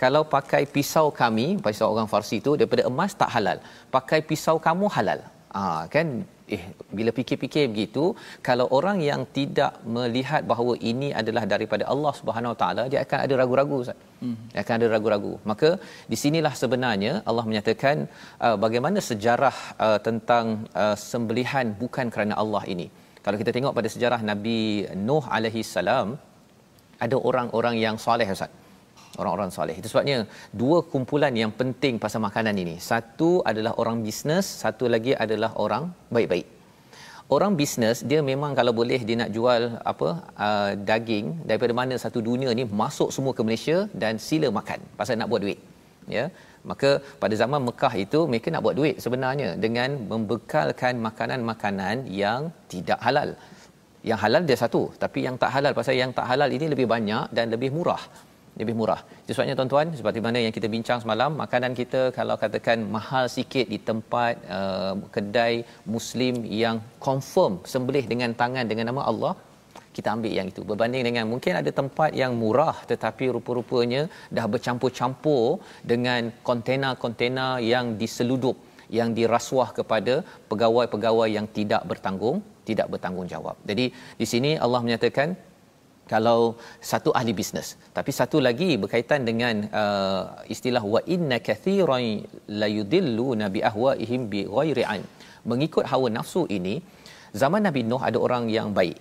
kalau 0.03 0.23
pakai 0.37 0.63
pisau 0.75 1.07
kami, 1.23 1.47
pisau 1.67 1.89
orang 1.95 2.09
Farsi 2.13 2.37
itu 2.43 2.53
daripada 2.61 2.85
emas 2.91 3.13
tak 3.23 3.31
halal. 3.37 3.59
Pakai 3.97 4.21
pisau 4.31 4.57
kamu 4.69 4.89
halal. 4.97 5.21
Ah 5.59 5.83
kan 5.95 6.07
eh 6.55 6.63
bila 6.97 7.11
fikir-fikir 7.19 7.65
begitu 7.73 8.05
kalau 8.47 8.67
orang 8.79 8.99
yang 9.09 9.21
tidak 9.37 9.73
melihat 9.97 10.43
bahawa 10.51 10.73
ini 10.91 11.09
adalah 11.21 11.45
daripada 11.53 11.85
Allah 11.93 12.13
Subhanahu 12.21 12.53
Wa 12.53 12.59
Taala 12.63 12.83
dia 12.93 13.01
akan 13.05 13.19
ada 13.27 13.35
ragu-ragu 13.41 13.77
Ustaz. 13.85 14.01
Hmm. 14.23 14.37
Dia 14.53 14.61
akan 14.65 14.75
ada 14.79 14.89
ragu-ragu. 14.95 15.33
Maka 15.51 15.71
di 16.11 16.17
sinilah 16.25 16.55
sebenarnya 16.63 17.13
Allah 17.31 17.45
menyatakan 17.51 17.97
uh, 18.47 18.57
bagaimana 18.65 18.99
sejarah 19.11 19.57
uh, 19.87 19.99
tentang 20.09 20.45
uh, 20.85 20.97
sembelihan 21.11 21.69
bukan 21.83 22.09
kerana 22.17 22.37
Allah 22.45 22.65
ini. 22.77 22.89
Kalau 23.25 23.37
kita 23.41 23.51
tengok 23.57 23.73
pada 23.79 23.89
sejarah 23.95 24.21
Nabi 24.31 24.59
Nuh 25.07 25.25
alaihi 25.37 25.63
salam 25.75 26.09
ada 27.05 27.17
orang-orang 27.29 27.77
yang 27.85 27.97
soleh 28.07 28.29
Ustaz. 28.35 28.53
Orang-orang 29.21 29.51
soleh. 29.57 29.77
Itu 29.81 29.89
sebabnya 29.93 30.17
dua 30.63 30.79
kumpulan 30.93 31.33
yang 31.43 31.53
penting 31.61 31.95
pasal 32.05 32.21
makanan 32.27 32.55
ini. 32.63 32.75
Satu 32.91 33.31
adalah 33.51 33.73
orang 33.83 33.97
bisnes, 34.07 34.47
satu 34.63 34.85
lagi 34.95 35.13
adalah 35.25 35.51
orang 35.65 35.85
baik-baik. 36.15 36.47
Orang 37.35 37.53
bisnes 37.61 37.99
dia 38.11 38.21
memang 38.31 38.53
kalau 38.59 38.73
boleh 38.81 39.01
dia 39.09 39.17
nak 39.21 39.31
jual 39.37 39.63
apa 39.93 40.09
uh, 40.47 40.71
daging 40.91 41.27
daripada 41.49 41.73
mana 41.81 41.95
satu 42.05 42.21
dunia 42.29 42.51
ni 42.59 42.65
masuk 42.83 43.09
semua 43.17 43.33
ke 43.37 43.43
Malaysia 43.47 43.79
dan 44.03 44.21
sila 44.27 44.49
makan 44.59 44.81
pasal 44.99 45.17
nak 45.21 45.31
buat 45.33 45.41
duit. 45.47 45.61
Ya 46.17 46.25
maka 46.71 46.91
pada 47.23 47.35
zaman 47.43 47.61
Mekah 47.69 47.95
itu 48.05 48.21
mereka 48.31 48.49
nak 48.55 48.63
buat 48.67 48.77
duit 48.81 48.97
sebenarnya 49.05 49.49
dengan 49.65 49.91
membekalkan 50.13 50.95
makanan-makanan 51.09 51.97
yang 52.23 52.41
tidak 52.73 53.01
halal 53.07 53.31
yang 54.11 54.19
halal 54.25 54.43
dia 54.51 54.59
satu 54.65 54.83
tapi 55.03 55.19
yang 55.27 55.37
tak 55.43 55.51
halal 55.57 55.73
pasal 55.79 55.97
yang 56.03 56.13
tak 56.19 56.29
halal 56.31 56.51
ini 56.57 56.69
lebih 56.75 56.87
banyak 56.95 57.25
dan 57.37 57.47
lebih 57.55 57.71
murah 57.77 58.03
lebih 58.61 58.75
murah. 58.81 59.01
Itu 59.23 59.31
sebabnya 59.35 59.55
tuan-tuan 59.59 59.89
seperti 59.99 60.21
mana 60.27 60.39
yang 60.45 60.55
kita 60.57 60.69
bincang 60.75 60.99
semalam, 61.03 61.31
makanan 61.43 61.73
kita 61.81 62.01
kalau 62.19 62.37
katakan 62.43 62.79
mahal 62.97 63.25
sikit 63.37 63.67
di 63.73 63.79
tempat 63.89 64.35
uh, 64.57 64.95
kedai 65.15 65.55
muslim 65.95 66.37
yang 66.63 66.79
confirm 67.07 67.55
sembelih 67.73 68.05
dengan 68.13 68.31
tangan 68.43 68.67
dengan 68.71 68.87
nama 68.91 69.03
Allah, 69.11 69.33
kita 69.97 70.09
ambil 70.17 70.33
yang 70.39 70.49
itu. 70.53 70.63
Berbanding 70.71 71.05
dengan 71.09 71.25
mungkin 71.33 71.55
ada 71.61 71.71
tempat 71.81 72.11
yang 72.23 72.33
murah 72.43 72.77
tetapi 72.93 73.25
rupa-rupanya 73.37 74.03
dah 74.37 74.47
bercampur-campur 74.55 75.63
dengan 75.93 76.35
kontena-kontena 76.49 77.49
yang 77.73 77.95
diseludup 78.03 78.57
yang 78.99 79.11
dirasuah 79.19 79.71
kepada 79.79 80.15
pegawai-pegawai 80.51 81.29
yang 81.37 81.47
tidak 81.59 81.83
bertanggung 81.91 82.39
tidak 82.69 82.87
bertanggungjawab. 82.93 83.57
Jadi 83.71 83.87
di 84.21 84.27
sini 84.33 84.51
Allah 84.65 84.81
menyatakan 84.87 85.29
kalau 86.13 86.41
satu 86.91 87.11
ahli 87.19 87.33
bisnes 87.39 87.69
tapi 87.97 88.11
satu 88.21 88.39
lagi 88.47 88.71
berkaitan 88.83 89.21
dengan 89.29 89.65
uh, 89.83 90.23
istilah 90.55 90.85
wa 90.95 91.01
inna 91.15 91.39
kathiran 91.49 92.05
la 92.61 92.69
yudillu 92.77 93.29
nabi 93.43 93.61
ahwaihim 93.71 94.23
bi 94.33 94.43
ghairi 94.57 94.85
an. 94.95 95.03
Mengikut 95.51 95.85
hawa 95.93 96.09
nafsu 96.19 96.43
ini 96.59 96.75
zaman 97.43 97.63
nabi 97.69 97.81
nuh 97.91 98.03
ada 98.09 98.19
orang 98.27 98.45
yang 98.57 98.69
baik 98.79 98.97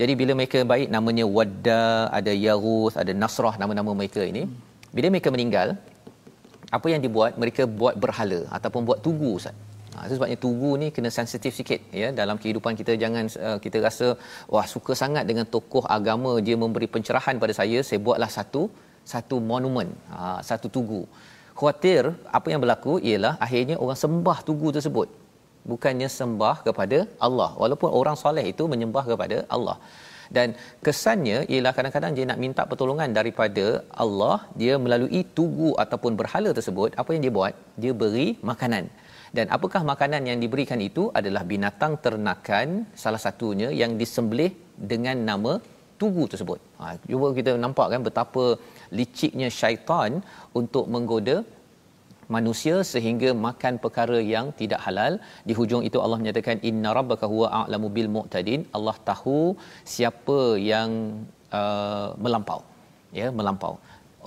jadi 0.00 0.12
bila 0.20 0.32
mereka 0.38 0.58
baik 0.72 0.88
namanya 0.94 1.24
wadda 1.36 1.84
ada 2.18 2.32
yaghus 2.46 2.94
ada 3.02 3.12
nasrah 3.22 3.54
nama-nama 3.60 3.92
mereka 4.00 4.22
ini. 4.32 4.42
Bila 4.96 5.06
mereka 5.14 5.30
meninggal 5.34 5.68
apa 6.76 6.86
yang 6.92 7.00
dibuat? 7.06 7.32
Mereka 7.42 7.62
buat 7.80 7.94
berhala 8.04 8.40
ataupun 8.56 8.82
buat 8.88 9.00
tugu 9.06 9.30
ustaz. 9.38 9.56
Ha, 9.94 10.06
sebabnya 10.10 10.38
tugu 10.44 10.70
ni 10.82 10.88
kena 10.96 11.10
sensitif 11.18 11.52
sikit 11.58 11.80
ya. 12.00 12.08
Dalam 12.20 12.38
kehidupan 12.42 12.78
kita 12.80 12.94
jangan 13.02 13.26
uh, 13.46 13.58
kita 13.64 13.78
rasa 13.86 14.08
wah 14.54 14.66
suka 14.74 14.94
sangat 15.02 15.26
dengan 15.30 15.46
tokoh 15.54 15.84
agama. 15.98 16.32
Dia 16.48 16.56
memberi 16.64 16.88
pencerahan 16.96 17.42
pada 17.42 17.56
saya. 17.60 17.80
Saya 17.88 17.98
buatlah 18.08 18.30
satu 18.38 18.62
satu 19.14 19.38
monumen. 19.50 19.90
Ha, 20.14 20.38
satu 20.50 20.68
tugu. 20.76 21.02
Khuatir 21.58 22.02
apa 22.38 22.48
yang 22.54 22.62
berlaku 22.62 22.94
ialah 23.10 23.34
akhirnya 23.46 23.76
orang 23.82 23.98
sembah 24.04 24.38
tugu 24.48 24.70
tersebut 24.78 25.10
bukannya 25.72 26.08
sembah 26.18 26.56
kepada 26.66 26.98
Allah. 27.26 27.50
Walaupun 27.62 27.90
orang 28.00 28.16
soleh 28.22 28.44
itu 28.52 28.64
menyembah 28.72 29.04
kepada 29.10 29.38
Allah. 29.56 29.76
Dan 30.36 30.48
kesannya 30.86 31.38
ialah 31.52 31.72
kadang-kadang 31.76 32.12
dia 32.16 32.24
nak 32.30 32.40
minta 32.44 32.62
pertolongan 32.70 33.10
daripada 33.18 33.66
Allah 34.04 34.36
dia 34.60 34.74
melalui 34.84 35.22
tugu 35.38 35.70
ataupun 35.84 36.12
berhala 36.20 36.50
tersebut 36.58 36.90
apa 37.00 37.10
yang 37.14 37.22
dia 37.24 37.34
buat? 37.38 37.54
Dia 37.82 37.92
beri 38.02 38.28
makanan. 38.50 38.86
Dan 39.36 39.46
apakah 39.56 39.80
makanan 39.92 40.22
yang 40.30 40.38
diberikan 40.44 40.80
itu 40.88 41.02
adalah 41.20 41.42
binatang 41.52 41.94
ternakan 42.04 42.68
salah 43.02 43.20
satunya 43.26 43.68
yang 43.80 43.92
disembelih 44.00 44.52
dengan 44.92 45.16
nama 45.30 45.52
tugu 46.00 46.24
tersebut. 46.32 46.58
Ha, 46.80 46.94
cuba 47.10 47.28
kita 47.38 47.52
nampak 47.64 47.86
kan 47.92 48.02
betapa 48.08 48.44
liciknya 48.98 49.48
syaitan 49.60 50.10
untuk 50.60 50.84
menggoda 50.94 51.36
manusia 52.36 52.76
sehingga 52.92 53.30
makan 53.46 53.74
perkara 53.84 54.18
yang 54.34 54.48
tidak 54.60 54.80
halal. 54.86 55.12
Di 55.48 55.54
hujung 55.58 55.82
itu 55.88 56.00
Allah 56.04 56.18
menyatakan 56.22 56.58
inna 56.70 56.92
rabbaka 56.98 57.28
huwa 57.34 57.48
a'lamu 57.60 57.90
bil 57.96 58.10
mu'tadin. 58.16 58.62
Allah 58.78 58.96
tahu 59.10 59.40
siapa 59.94 60.40
yang 60.72 60.90
uh, 61.60 62.08
melampau. 62.24 62.60
Ya, 63.20 63.28
melampau 63.38 63.74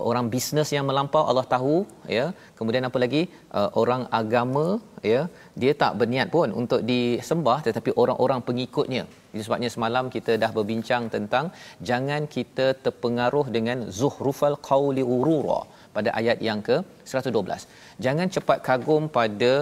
orang 0.09 0.25
bisnes 0.33 0.69
yang 0.75 0.85
melampau 0.89 1.23
Allah 1.31 1.45
tahu 1.53 1.75
ya 2.17 2.25
kemudian 2.57 2.87
apa 2.89 2.97
lagi 3.03 3.21
uh, 3.59 3.69
orang 3.81 4.03
agama 4.19 4.65
ya 5.11 5.21
dia 5.61 5.73
tak 5.81 5.95
berniat 5.99 6.27
pun 6.35 6.49
untuk 6.61 6.81
disembah 6.91 7.57
tetapi 7.67 7.91
orang-orang 8.03 8.41
pengikutnya 8.47 9.03
itu 9.33 9.43
sebabnya 9.47 9.69
semalam 9.75 10.05
kita 10.15 10.33
dah 10.43 10.51
berbincang 10.57 11.03
tentang 11.15 11.45
jangan 11.89 12.23
kita 12.35 12.67
terpengaruh 12.85 13.45
dengan 13.57 13.77
zuhrufal 13.99 14.57
qauli 14.69 15.05
urura 15.15 15.61
pada 15.95 16.09
ayat 16.19 16.37
yang 16.47 16.59
ke 16.67 16.77
112 17.13 17.67
jangan 18.05 18.27
cepat 18.35 18.57
kagum 18.67 19.03
pada 19.17 19.53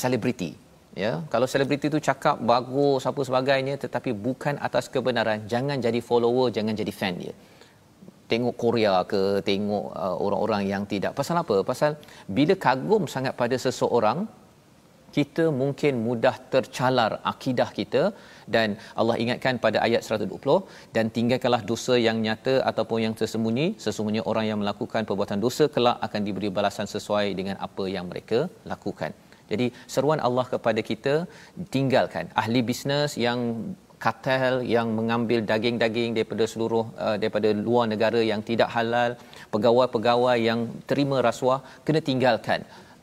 selebriti. 0.00 0.50
Uh, 0.52 0.56
ya 1.02 1.12
kalau 1.32 1.46
selebriti 1.52 1.86
itu 1.92 2.00
cakap 2.08 2.36
bagus 2.52 3.02
apa 3.10 3.20
sebagainya 3.28 3.74
tetapi 3.84 4.10
bukan 4.26 4.54
atas 4.68 4.86
kebenaran 4.94 5.46
jangan 5.52 5.78
jadi 5.86 6.00
follower 6.08 6.48
jangan 6.56 6.74
jadi 6.80 6.92
fan 7.00 7.14
dia. 7.22 7.34
Tengok 8.32 8.56
Korea 8.62 8.94
ke 9.12 9.22
tengok 9.48 9.84
uh, 10.04 10.16
orang-orang 10.26 10.62
yang 10.72 10.82
tidak. 10.92 11.12
Pasal 11.18 11.36
apa? 11.42 11.56
Pasal 11.70 11.96
bila 12.38 12.54
kagum 12.66 13.04
sangat 13.14 13.32
pada 13.40 13.56
seseorang 13.66 14.18
kita 15.16 15.44
mungkin 15.60 15.92
mudah 16.06 16.36
tercalar 16.52 17.12
akidah 17.32 17.70
kita 17.78 18.02
dan 18.56 18.68
Allah 19.00 19.16
ingatkan 19.24 19.54
pada 19.64 19.78
ayat 19.86 20.02
120 20.08 20.94
dan 20.96 21.06
tinggalkanlah 21.16 21.62
dosa 21.70 21.94
yang 22.06 22.18
nyata 22.26 22.54
ataupun 22.70 22.98
yang 23.06 23.14
tersembunyi. 23.20 23.66
Sesungguhnya 23.84 24.22
orang 24.30 24.46
yang 24.50 24.60
melakukan 24.62 25.02
perbuatan 25.08 25.40
dosa 25.46 25.66
kelak 25.74 25.98
akan 26.06 26.20
diberi 26.28 26.50
balasan 26.58 26.88
sesuai 26.94 27.26
dengan 27.40 27.58
apa 27.68 27.86
yang 27.96 28.06
mereka 28.12 28.40
lakukan. 28.72 29.12
Jadi 29.50 29.66
seruan 29.94 30.20
Allah 30.28 30.46
kepada 30.54 30.80
kita 30.90 31.14
tinggalkan 31.74 32.24
ahli 32.42 32.60
bisnes 32.70 33.12
yang 33.26 33.40
kartel 34.04 34.54
yang 34.74 34.88
mengambil 34.98 35.40
daging-daging 35.50 36.10
daripada 36.16 36.44
seluruh 36.52 36.84
uh, 37.04 37.16
daripada 37.22 37.48
luar 37.66 37.84
negara 37.92 38.20
yang 38.30 38.40
tidak 38.50 38.68
halal 38.76 39.10
pegawai-pegawai 39.54 40.36
yang 40.48 40.60
terima 40.90 41.18
rasuah 41.28 41.58
kena 41.86 42.00
tinggalkan 42.10 42.62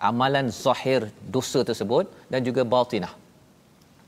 amalan 0.09 0.47
zahir 0.63 1.01
dosa 1.35 1.61
tersebut 1.69 2.05
dan 2.31 2.41
juga 2.47 2.63
batinah 2.73 3.13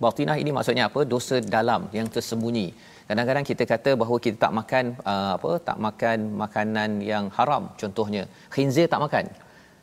batinah 0.04 0.38
ini 0.44 0.52
maksudnya 0.58 0.86
apa? 0.90 1.02
Dosa 1.14 1.38
dalam 1.58 1.82
yang 1.98 2.08
tersembunyi. 2.16 2.68
Kadang-kadang 3.10 3.46
kita 3.50 3.64
kata 3.74 3.92
bahawa 4.02 4.18
kita 4.26 4.38
tak 4.46 4.54
makan 4.60 4.86
uh, 5.12 5.32
apa 5.38 5.52
tak 5.68 5.78
makan 5.86 6.18
makanan 6.44 6.90
yang 7.12 7.26
haram 7.38 7.64
contohnya. 7.82 8.24
Khinzir 8.56 8.88
tak 8.94 9.04
makan. 9.06 9.26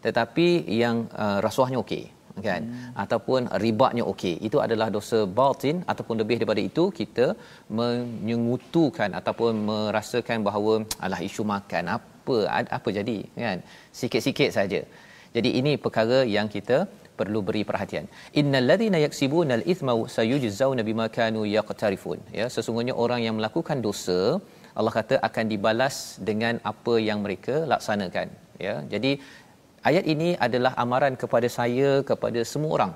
Tetapi 0.07 0.49
yang 0.83 0.97
uh, 1.25 1.39
rasuahnya 1.47 1.79
okey 1.85 2.05
kan? 2.49 2.63
Hmm. 2.67 2.91
ataupun 3.03 3.41
ribanya 3.65 4.05
okey. 4.13 4.35
Itu 4.49 4.59
adalah 4.65 4.89
dosa 4.97 5.19
batin. 5.39 5.77
Ataupun 5.93 6.17
lebih 6.23 6.37
daripada 6.41 6.63
itu 6.71 6.85
kita 7.01 7.27
menyengutukan 7.81 9.11
ataupun 9.21 9.53
merasakan 9.71 10.45
bahawa 10.49 10.75
alah 11.05 11.21
isu 11.29 11.45
makan 11.55 11.85
apa? 11.97 12.39
Apa 12.79 12.89
jadi? 12.99 13.19
kan? 13.47 13.59
Sikit-sikit 14.01 14.51
saja. 14.59 14.83
Jadi 15.37 15.51
ini 15.61 15.73
perkara 15.85 16.19
yang 16.37 16.47
kita 16.57 16.79
perlu 17.21 17.41
beri 17.49 17.63
perhatian. 17.71 18.05
Innal 18.41 18.67
ladzina 18.71 18.99
yaksibunal 19.07 19.65
ithma 19.73 19.95
sayujzauna 20.17 20.83
bima 20.91 21.07
kanu 21.19 21.43
yaqtarifun. 21.57 22.21
Ya 22.39 22.47
sesungguhnya 22.57 22.95
orang 23.05 23.23
yang 23.27 23.37
melakukan 23.39 23.81
dosa 23.87 24.19
Allah 24.79 24.93
kata 24.99 25.17
akan 25.29 25.45
dibalas 25.53 25.97
dengan 26.29 26.55
apa 26.73 26.95
yang 27.09 27.19
mereka 27.25 27.57
laksanakan. 27.73 28.29
Ya 28.67 28.75
jadi 28.93 29.13
ayat 29.91 30.05
ini 30.15 30.29
adalah 30.47 30.73
amaran 30.85 31.15
kepada 31.23 31.51
saya 31.59 31.91
kepada 32.11 32.43
semua 32.53 32.73
orang 32.79 32.93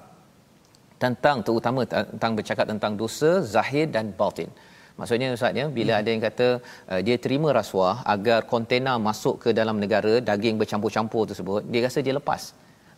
tentang 1.03 1.39
terutama 1.47 1.81
tentang 1.93 2.33
bercakap 2.39 2.67
tentang 2.73 2.95
dosa 3.03 3.31
zahir 3.55 3.87
dan 3.97 4.09
batin. 4.21 4.51
Maksudnya 4.99 5.27
ustaz 5.37 5.59
ya 5.61 5.65
bila 5.79 5.93
hmm. 5.95 6.01
ada 6.01 6.09
yang 6.13 6.23
kata 6.29 6.47
uh, 6.93 7.01
dia 7.07 7.17
terima 7.25 7.49
rasuah 7.59 7.97
agar 8.15 8.39
kontena 8.53 8.93
masuk 9.09 9.35
ke 9.45 9.51
dalam 9.59 9.77
negara 9.83 10.15
daging 10.31 10.57
bercampur-campur 10.61 11.23
tersebut 11.31 11.63
dia 11.73 11.83
rasa 11.87 12.03
dia 12.07 12.15
lepas 12.19 12.43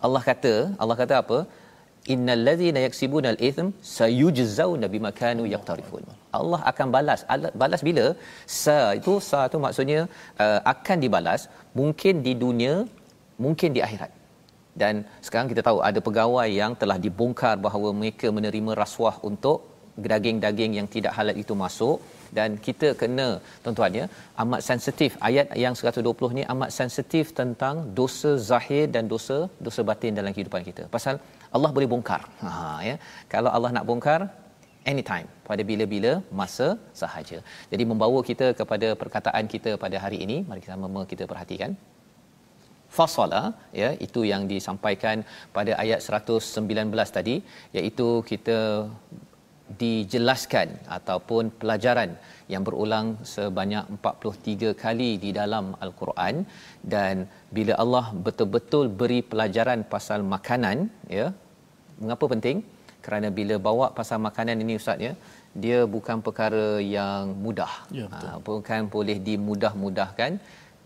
Allah 0.06 0.22
kata 0.28 0.54
Allah 0.82 0.96
kata 1.02 1.14
apa? 1.22 1.38
Innal 2.12 2.42
ladzina 2.48 2.80
yaksibunal 2.86 3.38
ithm 3.48 3.66
sayujzauna 3.96 4.86
bima 4.94 5.10
kanu 5.20 5.42
yaqtarifun. 5.54 6.04
Allah 6.38 6.60
akan 6.70 6.86
balas. 6.94 7.20
Balas 7.62 7.82
bila? 7.88 8.06
Sa 8.62 8.78
itu 9.00 9.14
sa 9.30 9.40
itu 9.48 9.58
maksudnya 9.66 10.00
uh, 10.44 10.60
akan 10.72 10.96
dibalas 11.04 11.42
mungkin 11.80 12.24
di 12.26 12.32
dunia 12.44 12.74
mungkin 13.44 13.70
di 13.76 13.82
akhirat. 13.86 14.12
Dan 14.80 14.94
sekarang 15.26 15.48
kita 15.52 15.62
tahu 15.68 15.78
ada 15.88 16.00
pegawai 16.06 16.48
yang 16.60 16.72
telah 16.82 16.96
dibongkar 17.04 17.54
bahawa 17.66 17.90
mereka 18.00 18.28
menerima 18.36 18.72
rasuah 18.82 19.16
untuk 19.30 19.58
daging-daging 20.12 20.72
yang 20.78 20.88
tidak 20.94 21.12
halal 21.18 21.36
itu 21.42 21.54
masuk 21.64 21.98
dan 22.38 22.50
kita 22.66 22.88
kena 23.00 23.28
tuan-tuan 23.62 23.98
ya 24.00 24.06
amat 24.42 24.60
sensitif. 24.70 25.10
Ayat 25.28 25.46
yang 25.64 25.74
120 25.80 26.38
ni 26.38 26.44
amat 26.54 26.70
sensitif 26.80 27.26
tentang 27.40 27.76
dosa 28.00 28.32
zahir 28.50 28.84
dan 28.96 29.06
dosa 29.14 29.38
dosa 29.66 29.82
batin 29.90 30.18
dalam 30.20 30.34
kehidupan 30.36 30.64
kita. 30.68 30.84
Pasal 30.96 31.16
Allah 31.56 31.70
boleh 31.76 31.90
bongkar. 31.94 32.22
Ha 32.44 32.52
ya. 32.88 32.96
Kalau 33.34 33.50
Allah 33.56 33.72
nak 33.76 33.86
bongkar 33.90 34.20
anytime 34.92 35.28
pada 35.48 35.62
bila-bila 35.70 36.12
masa 36.40 36.68
sahaja. 37.00 37.38
Jadi 37.72 37.84
membawa 37.92 38.20
kita 38.30 38.46
kepada 38.60 38.90
perkataan 39.02 39.46
kita 39.54 39.72
pada 39.84 39.96
hari 40.04 40.20
ini 40.26 40.36
mari 40.50 40.62
kita 40.64 40.76
sama 40.76 41.02
kita 41.12 41.26
perhatikan. 41.32 41.72
Fasala 42.96 43.42
ya 43.80 43.88
itu 44.06 44.20
yang 44.30 44.44
disampaikan 44.52 45.18
pada 45.56 45.72
ayat 45.82 46.00
119 46.20 47.16
tadi 47.16 47.36
iaitu 47.78 48.08
kita 48.30 48.58
dijelaskan 49.82 50.68
ataupun 50.96 51.54
pelajaran 51.60 52.10
yang 52.52 52.62
berulang 52.66 53.06
sebanyak 53.32 53.84
43 54.02 54.74
kali 54.82 55.10
di 55.24 55.30
dalam 55.40 55.78
al-Quran. 55.84 56.42
Dan 56.94 57.26
bila 57.56 57.74
Allah 57.82 58.04
betul-betul 58.26 58.90
beri 59.00 59.20
pelajaran 59.22 59.82
pasal 59.94 60.26
makanan 60.34 60.90
ya 61.18 61.28
mengapa 62.02 62.26
penting? 62.34 62.58
Kerana 63.04 63.28
bila 63.38 63.54
bawa 63.68 63.86
pasal 63.98 64.18
makanan 64.28 64.56
ini 64.64 64.74
ustaz 64.80 64.98
ya 65.06 65.12
dia 65.62 65.78
bukan 65.94 66.18
perkara 66.26 66.66
yang 66.96 67.34
mudah. 67.44 67.72
Ya, 67.98 68.06
ha, 68.14 68.38
bukan 68.48 68.86
boleh 68.94 69.18
dimudah-mudahkan. 69.28 70.38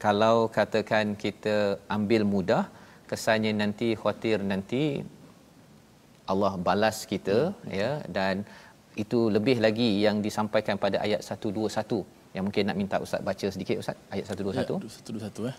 Kalau 0.05 0.37
katakan 0.59 1.16
kita 1.25 1.57
ambil 1.97 2.25
mudah 2.35 2.62
kesannya 3.11 3.53
nanti 3.62 3.88
khawatir 4.01 4.40
nanti 4.53 4.83
Allah 6.33 6.53
balas 6.66 7.05
kita 7.12 7.38
hmm. 7.53 7.73
ya 7.81 7.90
dan 8.16 8.35
itu 9.02 9.18
lebih 9.37 9.57
lagi 9.66 9.88
yang 10.07 10.16
disampaikan 10.26 10.76
pada 10.85 10.96
ayat 11.07 11.20
121 11.22 12.04
yang 12.35 12.44
mungkin 12.46 12.64
nak 12.68 12.76
minta 12.80 12.96
ustaz 13.04 13.22
baca 13.28 13.46
sedikit 13.54 13.76
ustaz? 13.83 13.96
Ayat 14.14 14.26
121 14.30 14.83
ya, 14.87 14.90
121 15.11 15.50
eh. 15.52 15.57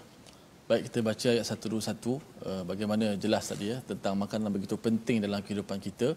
Baik 0.69 0.81
kita 0.87 0.99
baca 1.07 1.27
ayat 1.35 1.45
121 1.45 2.09
uh, 2.49 2.63
bagaimana 2.69 3.05
jelas 3.23 3.43
tadi 3.51 3.65
ya 3.71 3.77
tentang 3.89 4.13
makanan 4.23 4.49
begitu 4.55 4.75
penting 4.85 5.17
dalam 5.25 5.39
kehidupan 5.45 5.77
kita 5.87 6.07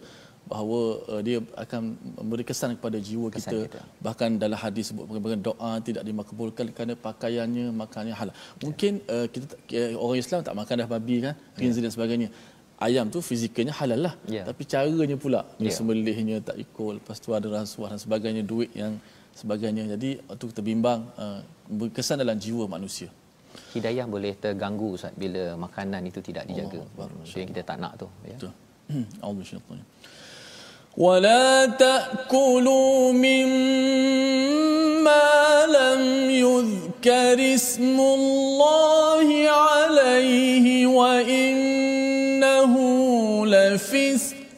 bahawa 0.51 0.79
uh, 1.11 1.21
dia 1.27 1.37
akan 1.63 1.81
memberi 2.19 2.43
kesan 2.49 2.71
kepada 2.77 2.97
jiwa 3.07 3.27
kesan 3.35 3.51
kita. 3.53 3.59
kita. 3.67 3.81
Bahkan 4.05 4.29
dalam 4.43 4.59
hadis 4.63 4.89
sebut 4.89 5.05
bagaimana 5.09 5.37
doa 5.49 5.71
tidak 5.87 6.03
dimakbulkan 6.09 6.65
kerana 6.75 6.93
pakaiannya 7.07 7.65
makannya 7.81 8.15
halal. 8.19 8.35
Mungkin 8.65 8.93
uh, 9.15 9.27
kita 9.33 9.45
uh, 9.53 9.93
orang 10.03 10.19
Islam 10.23 10.39
tak 10.47 10.55
makan 10.61 10.75
dah 10.81 10.89
babi 10.95 11.17
kan 11.25 11.35
ya. 11.61 11.69
dan 11.85 11.93
sebagainya 11.97 12.29
ayam 12.86 13.06
tu 13.14 13.20
fizikanya 13.28 13.72
halal 13.80 14.00
lah 14.06 14.14
yeah. 14.36 14.44
tapi 14.48 14.62
caranya 14.72 15.16
pula 15.24 15.40
yeah. 15.62 15.74
sembelihnya 15.76 16.36
tak 16.48 16.56
ikut 16.64 16.92
lepas 16.98 17.16
tu 17.24 17.30
ada 17.38 17.48
rasuah 17.58 17.88
dan 17.94 18.00
sebagainya 18.04 18.42
duit 18.52 18.70
yang 18.82 18.94
sebagainya 19.40 19.84
jadi 19.94 20.10
tu 20.40 20.44
kita 20.50 20.62
bimbang 20.70 21.00
uh, 21.24 21.40
berkesan 21.80 22.18
dalam 22.22 22.38
jiwa 22.44 22.66
manusia 22.76 23.08
hidayah 23.74 24.06
boleh 24.14 24.34
terganggu 24.44 24.88
Ustaz 24.98 25.14
bila 25.22 25.42
makanan 25.64 26.02
itu 26.10 26.20
tidak 26.28 26.44
dijaga 26.50 26.80
oh, 26.82 27.08
itu 27.22 27.38
yang 27.42 27.50
kita 27.54 27.62
tak 27.70 27.78
nak 27.82 27.92
tu 28.02 28.08
ya 28.26 28.38
Allah 29.26 29.44
syaitan 29.46 29.78
ولا 30.94 31.66
تأكلوا 31.66 33.12
مما 33.12 35.26
لم 35.66 36.30
يذكر 36.30 37.54
اسم 37.54 38.00
الله 38.00 38.27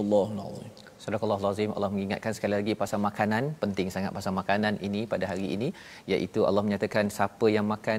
Sadaqallahul 0.00 0.56
azim. 0.56 0.70
Sadaqallahul 1.04 1.48
azim. 1.52 1.70
Allah 1.76 1.90
mengingatkan 1.94 2.32
sekali 2.36 2.54
lagi 2.58 2.72
pasal 2.82 3.00
makanan, 3.08 3.42
penting 3.62 3.88
sangat 3.94 4.12
pasal 4.16 4.32
makanan 4.40 4.74
ini 4.88 5.00
pada 5.12 5.24
hari 5.30 5.46
ini, 5.56 5.68
iaitu 6.12 6.40
Allah 6.48 6.62
menyatakan 6.66 7.12
siapa 7.16 7.46
yang 7.56 7.66
makan 7.74 7.98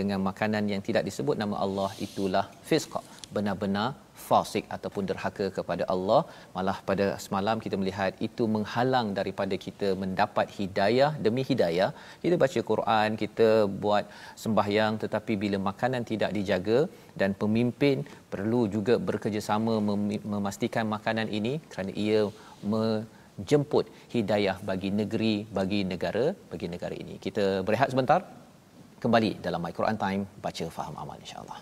dengan 0.00 0.20
makanan 0.30 0.64
yang 0.72 0.82
tidak 0.88 1.04
disebut 1.08 1.36
nama 1.42 1.56
Allah 1.64 1.90
itulah 2.06 2.44
fisq, 2.68 2.96
benar-benar 3.36 3.88
fasik 4.28 4.64
ataupun 4.76 5.04
derhaka 5.10 5.46
kepada 5.56 5.84
Allah. 5.94 6.20
Malah 6.56 6.76
pada 6.88 7.06
semalam 7.24 7.56
kita 7.64 7.76
melihat 7.82 8.12
itu 8.26 8.44
menghalang 8.56 9.08
daripada 9.18 9.56
kita 9.66 9.88
mendapat 10.02 10.46
hidayah 10.58 11.10
demi 11.26 11.42
hidayah. 11.50 11.90
Kita 12.22 12.36
baca 12.44 12.60
Quran 12.70 13.08
kita 13.22 13.48
buat 13.84 14.04
sembahyang 14.44 14.94
tetapi 15.04 15.34
bila 15.44 15.60
makanan 15.70 16.04
tidak 16.12 16.30
dijaga 16.38 16.78
dan 17.20 17.32
pemimpin 17.42 17.96
perlu 18.34 18.62
juga 18.76 18.94
bekerjasama 19.08 19.74
memastikan 20.34 20.86
makanan 20.96 21.28
ini 21.38 21.54
kerana 21.72 21.92
ia 22.06 22.22
menjemput 22.74 23.84
hidayah 24.14 24.56
bagi 24.70 24.90
negeri 25.00 25.34
bagi 25.58 25.82
negara 25.92 26.26
bagi 26.54 26.68
negara 26.76 26.96
ini. 27.04 27.16
Kita 27.26 27.46
berehat 27.68 27.90
sebentar. 27.94 28.22
Kembali 29.04 29.30
dalam 29.46 29.60
My 29.64 29.72
Quran 29.78 29.98
Time 30.04 30.22
baca 30.44 30.66
faham 30.76 30.94
amal 31.02 31.16
insya-Allah 31.24 31.60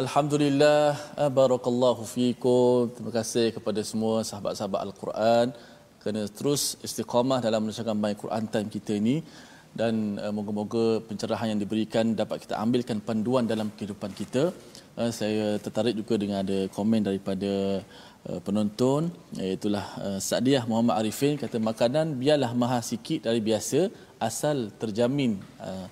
Alhamdulillah, 0.00 0.96
ah, 1.22 1.30
barakallahu 1.38 2.02
fiikum. 2.12 2.88
Terima 2.96 3.12
kasih 3.16 3.46
kepada 3.56 3.80
semua 3.88 4.24
sahabat-sahabat 4.28 4.80
Al-Quran 4.86 5.46
kerana 6.00 6.22
terus 6.36 6.62
istiqamah 6.86 7.38
dalam 7.46 7.60
menunjukkan 7.64 7.96
My 8.02 8.14
Quran 8.22 8.44
Time 8.52 8.68
kita 8.76 8.92
ini 9.00 9.16
dan 9.80 10.16
uh, 10.24 10.32
moga-moga 10.36 10.84
pencerahan 11.08 11.52
yang 11.52 11.60
diberikan 11.64 12.16
dapat 12.20 12.36
kita 12.44 12.54
ambilkan 12.64 12.98
panduan 13.08 13.44
dalam 13.52 13.68
kehidupan 13.76 14.12
kita. 14.20 14.44
Uh, 14.96 15.10
saya 15.18 15.60
tertarik 15.64 15.94
juga 16.00 16.16
dengan 16.22 16.38
ada 16.44 16.58
komen 16.76 17.04
daripada 17.08 17.52
uh, 18.30 18.40
penonton 18.46 19.12
iaitu 19.44 19.68
uh, 19.68 20.16
Sadiah 20.30 20.64
Muhammad 20.70 20.96
Arifin 20.96 21.36
kata 21.44 21.60
makanan 21.70 22.16
biarlah 22.22 22.52
maha 22.62 22.80
sikit 22.92 23.28
dari 23.28 23.42
biasa 23.50 23.92
asal 24.30 24.72
terjamin 24.80 25.36
uh, 25.68 25.86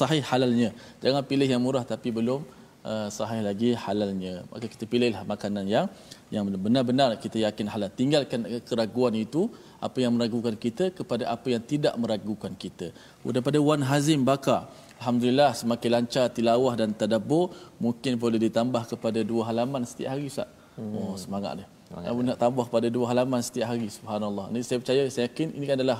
sahih 0.00 0.22
halalnya. 0.32 0.70
Jangan 1.00 1.24
pilih 1.32 1.48
yang 1.54 1.64
murah 1.64 1.86
tapi 1.94 2.12
belum 2.20 2.57
uh, 2.84 3.08
sahih 3.16 3.40
lagi 3.48 3.70
halalnya 3.84 4.34
maka 4.52 4.66
kita 4.74 4.84
pilihlah 4.92 5.22
makanan 5.32 5.64
yang 5.74 5.86
yang 6.34 6.44
benar-benar 6.66 7.16
kita 7.24 7.38
yakin 7.46 7.66
halal 7.72 7.90
tinggalkan 8.00 8.44
keraguan 8.68 9.14
itu 9.16 9.48
apa 9.80 9.98
yang 10.04 10.12
meragukan 10.16 10.54
kita 10.64 10.90
kepada 10.98 11.24
apa 11.34 11.46
yang 11.54 11.62
tidak 11.72 11.94
meragukan 12.02 12.52
kita 12.64 12.92
daripada 13.24 13.58
Wan 13.68 13.82
Hazim 13.90 14.22
Bakar 14.30 14.68
Alhamdulillah 14.98 15.54
semakin 15.54 15.90
lancar 15.94 16.26
tilawah 16.36 16.74
dan 16.74 16.90
tadabbur 16.90 17.54
mungkin 17.78 18.18
boleh 18.18 18.38
ditambah 18.46 18.82
kepada 18.92 19.22
dua 19.22 19.46
halaman 19.48 19.86
setiap 19.86 20.10
hari 20.18 20.26
Ustaz. 20.26 20.50
Hmm. 20.74 20.90
Oh 20.98 21.14
semangat 21.14 21.62
dia. 21.62 21.77
Semangat 21.88 22.24
nak 22.28 22.38
tambah 22.42 22.66
pada 22.72 22.86
dua 22.94 23.04
halaman 23.10 23.40
setiap 23.46 23.66
hari 23.72 23.88
subhanallah. 23.88 24.44
Ini 24.52 24.60
saya 24.68 24.78
percaya 24.80 25.02
saya 25.14 25.24
yakin 25.28 25.48
ini 25.56 25.66
adalah 25.76 25.98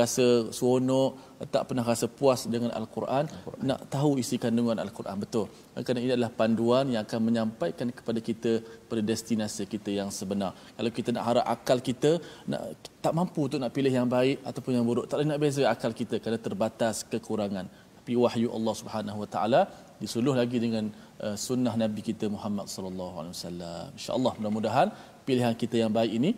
rasa 0.00 0.26
seronok 0.56 1.10
tak 1.54 1.62
pernah 1.68 1.84
rasa 1.90 2.06
puas 2.18 2.40
dengan 2.54 2.70
al-Quran. 2.80 3.24
Al-Quran. 3.24 3.64
nak 3.68 3.80
tahu 3.94 4.10
isi 4.22 4.36
kandungan 4.44 4.76
al-Quran 4.84 5.16
betul. 5.24 5.46
Kerana 5.86 6.00
ini 6.04 6.12
adalah 6.16 6.32
panduan 6.40 6.92
yang 6.92 7.02
akan 7.06 7.20
menyampaikan 7.28 7.88
kepada 7.98 8.20
kita 8.28 8.52
pada 8.90 9.00
destinasi 9.10 9.64
kita 9.74 9.90
yang 10.00 10.10
sebenar. 10.18 10.52
Kalau 10.76 10.92
kita 10.98 11.08
nak 11.16 11.24
harap 11.28 11.46
akal 11.54 11.80
kita 11.88 12.10
nak 12.52 12.62
tak 13.04 13.14
mampu 13.18 13.40
untuk 13.48 13.60
nak 13.64 13.72
pilih 13.76 13.94
yang 13.98 14.08
baik 14.16 14.44
ataupun 14.50 14.72
yang 14.76 14.84
buruk 14.90 15.08
tak 15.08 15.16
boleh 15.18 15.30
nak 15.32 15.40
beza 15.44 15.62
akal 15.74 15.94
kita 16.02 16.20
kerana 16.20 16.38
terbatas 16.48 16.96
kekurangan. 17.12 17.64
Tapi 17.96 18.12
wahyu 18.24 18.48
Allah 18.58 18.74
Subhanahu 18.82 19.18
wa 19.24 19.28
taala 19.36 19.60
disuluh 20.02 20.34
lagi 20.40 20.58
dengan 20.64 20.84
uh, 21.24 21.36
sunnah 21.46 21.74
nabi 21.82 22.00
kita 22.08 22.26
Muhammad 22.36 22.66
sallallahu 22.74 23.14
alaihi 23.20 23.34
wasallam. 23.36 23.84
Insyaallah 23.98 24.32
mudah-mudahan 24.38 24.88
pilihan 25.30 25.54
kita 25.54 25.78
yang 25.78 25.94
baik 25.94 26.10
ini 26.18 26.34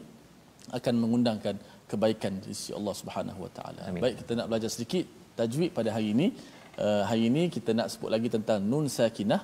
akan 0.69 0.95
mengundangkan 1.01 1.57
kebaikan 1.89 2.45
di 2.45 2.53
sisi 2.53 2.77
Allah 2.77 2.93
Subhanahu 2.93 3.41
Wa 3.49 3.51
Taala. 3.57 3.81
Baik 3.89 4.21
kita 4.21 4.37
nak 4.37 4.53
belajar 4.53 4.69
sedikit 4.69 5.09
tajwid 5.33 5.73
pada 5.73 5.97
hari 5.97 6.13
ini. 6.13 6.37
Uh, 6.77 7.05
hari 7.09 7.33
ini 7.33 7.49
kita 7.49 7.73
nak 7.73 7.89
sebut 7.89 8.13
lagi 8.13 8.29
tentang 8.29 8.61
nun 8.61 8.93
sakinah. 8.93 9.41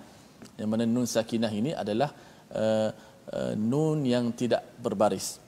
Yang 0.61 0.69
mana 0.69 0.85
nun 0.85 1.09
sakinah 1.09 1.53
ini 1.53 1.73
adalah 1.73 2.13
uh, 2.53 2.93
uh, 3.33 3.53
nun 3.57 4.05
yang 4.05 4.37
tidak 4.37 4.65
berbaris 4.85 5.41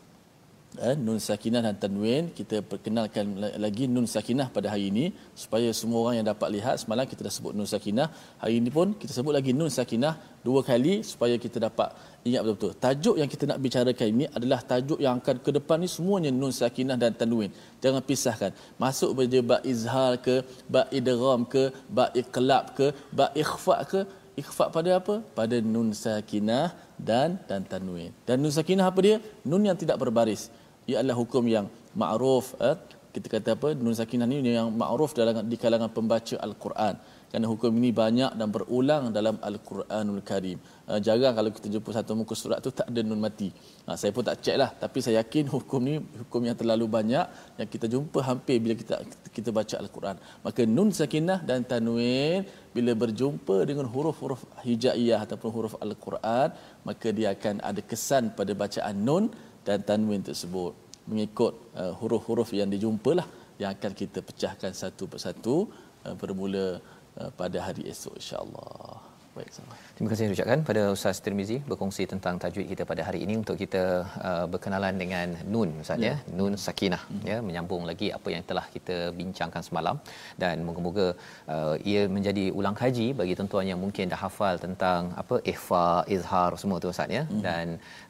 eh, 0.79 0.95
nun 0.95 1.19
sakinah 1.19 1.61
dan 1.67 1.75
tanwin 1.83 2.31
kita 2.39 2.63
perkenalkan 2.71 3.27
lagi 3.65 3.85
nun 3.91 4.07
sakinah 4.07 4.47
pada 4.55 4.71
hari 4.73 4.85
ini 4.93 5.05
supaya 5.43 5.69
semua 5.75 5.99
orang 6.05 6.23
yang 6.23 6.29
dapat 6.31 6.49
lihat 6.57 6.75
semalam 6.83 7.07
kita 7.13 7.27
dah 7.27 7.35
sebut 7.35 7.53
nun 7.59 7.67
sakinah. 7.67 8.07
Hari 8.43 8.55
ini 8.61 8.71
pun 8.71 8.95
kita 9.01 9.11
sebut 9.19 9.35
lagi 9.39 9.51
nun 9.51 9.73
sakinah 9.79 10.15
dua 10.47 10.61
kali 10.71 10.95
supaya 11.03 11.35
kita 11.45 11.59
dapat 11.67 11.91
ingat 12.23 12.41
betul-betul. 12.45 12.73
Tajuk 12.85 13.17
yang 13.21 13.31
kita 13.35 13.45
nak 13.51 13.59
bicarakan 13.65 14.07
ini 14.15 14.25
adalah 14.39 14.61
tajuk 14.73 15.01
yang 15.03 15.19
akan 15.19 15.37
ke 15.47 15.51
depan 15.59 15.79
ni 15.83 15.89
semuanya 15.97 16.31
nun 16.31 16.55
sakinah 16.55 16.97
dan 17.03 17.13
tanwin. 17.19 17.51
Jangan 17.83 18.03
pisahkan. 18.07 18.53
Masuk 18.79 19.11
pada 19.19 19.39
ba 19.51 19.59
izhar 19.73 20.13
ke 20.23 20.37
ba 20.71 20.87
idgham 20.99 21.43
ke 21.55 21.65
ba 21.91 22.07
iqlab 22.23 22.65
ke 22.79 22.87
ba 23.19 23.27
ikhfa 23.43 23.77
ke 23.91 24.01
ikhfa 24.39 24.71
pada 24.77 24.91
apa? 25.03 25.15
Pada 25.39 25.57
nun 25.75 25.91
sakinah 26.05 26.71
dan 27.11 27.37
dan 27.51 27.67
tanwin. 27.67 28.15
Dan 28.29 28.39
nun 28.39 28.55
sakinah 28.55 28.87
apa 28.87 29.01
dia? 29.03 29.17
Nun 29.51 29.67
yang 29.67 29.77
tidak 29.83 29.99
berbaris 30.01 30.49
ia 30.89 30.97
adalah 31.01 31.19
hukum 31.23 31.45
yang 31.57 31.67
ma'ruf 32.03 32.55
eh, 32.69 32.77
kita 33.15 33.27
kata 33.35 33.49
apa 33.59 33.69
nun 33.75 33.95
sakinah 34.01 34.27
ni 34.31 34.39
yang 34.59 34.71
ma'ruf 34.83 35.11
dalam 35.19 35.43
di 35.53 35.59
kalangan 35.63 35.91
pembaca 35.97 36.37
al-Quran. 36.47 36.95
Kerana 37.31 37.47
hukum 37.47 37.71
ini 37.79 37.91
banyak 37.95 38.35
dan 38.39 38.49
berulang 38.55 39.05
dalam 39.17 39.39
al-Quranul 39.49 40.23
Karim. 40.29 40.59
Uh, 40.91 40.99
jarang 40.99 41.35
kalau 41.39 41.51
kita 41.57 41.71
jumpa 41.75 41.91
satu 41.95 42.19
muka 42.19 42.35
surat 42.35 42.59
tu 42.59 42.71
tak 42.79 42.87
ada 42.91 43.01
nun 43.07 43.23
mati. 43.27 43.49
Uh, 43.87 43.95
saya 44.01 44.11
pun 44.15 44.27
tak 44.29 44.43
cek 44.45 44.57
lah 44.63 44.71
tapi 44.83 44.99
saya 45.05 45.23
yakin 45.23 45.47
hukum 45.55 45.81
ni 45.89 45.95
hukum 46.23 46.43
yang 46.49 46.57
terlalu 46.61 46.87
banyak 46.97 47.27
yang 47.59 47.69
kita 47.75 47.87
jumpa 47.95 48.19
hampir 48.31 48.59
bila 48.65 48.75
kita 48.81 48.99
kita 49.37 49.51
baca 49.59 49.75
al-Quran. 49.83 50.17
Maka 50.47 50.61
nun 50.67 50.91
sakinah 50.91 51.39
dan 51.51 51.63
tanwin 51.71 52.47
bila 52.75 52.93
berjumpa 53.03 53.57
dengan 53.71 53.87
huruf-huruf 53.95 54.43
hijaiyah 54.67 55.23
ataupun 55.27 55.51
huruf 55.55 55.75
al-Quran 55.87 56.51
maka 56.89 57.09
dia 57.15 57.29
akan 57.35 57.63
ada 57.71 57.83
kesan 57.91 58.35
pada 58.39 58.55
bacaan 58.63 58.99
nun 59.07 59.25
dan 59.71 59.87
tanwin 59.87 60.19
tersebut 60.19 60.75
mengikut 61.07 61.55
uh, 61.79 61.95
huruf-huruf 61.95 62.51
yang 62.51 62.67
dijumpalah 62.67 63.27
yang 63.63 63.71
akan 63.71 63.95
kita 63.95 64.19
pecahkan 64.19 64.75
satu 64.75 65.07
persatu 65.07 65.71
uh, 66.03 66.15
bermula 66.19 66.83
uh, 67.15 67.31
pada 67.39 67.63
hari 67.63 67.87
esok 67.87 68.19
insya-Allah. 68.19 69.10
Baik. 69.37 69.51
Terima 69.95 70.09
kasih 70.11 70.33
ucapkan 70.35 70.61
pada 70.69 70.83
Ustaz 70.95 71.17
Tirmizi 71.25 71.57
berkongsi 71.71 72.05
tentang 72.13 72.35
tajwid 72.43 72.67
kita 72.73 72.83
pada 72.91 73.03
hari 73.09 73.19
ini 73.25 73.35
untuk 73.41 73.57
kita 73.63 73.83
uh, 74.29 74.47
berkenalan 74.53 74.95
dengan 75.03 75.29
nun 75.53 75.71
Ustaz 75.83 76.03
ya. 76.05 76.09
ya. 76.09 76.35
Nun 76.39 76.55
sakinah 76.65 77.03
hmm. 77.07 77.23
ya 77.31 77.37
menyambung 77.49 77.83
lagi 77.91 78.09
apa 78.17 78.29
yang 78.35 78.43
telah 78.49 78.65
kita 78.75 78.97
bincangkan 79.19 79.63
semalam 79.69 79.97
dan 80.43 80.57
moga-moga 80.69 81.07
uh, 81.55 81.77
ia 81.91 82.03
menjadi 82.17 82.45
ulang 82.59 82.77
kaji 82.83 83.07
bagi 83.21 83.37
tuan-tuan 83.39 83.71
yang 83.71 83.81
mungkin 83.85 84.11
dah 84.15 84.21
hafal 84.25 84.59
tentang 84.65 85.15
apa 85.23 85.39
ihfa, 85.53 85.87
izhar 86.17 86.51
semua 86.63 86.83
tu 86.83 86.91
Ustaz 86.95 87.17
ya. 87.19 87.23
Hmm. 87.31 87.43
Dan 87.47 87.67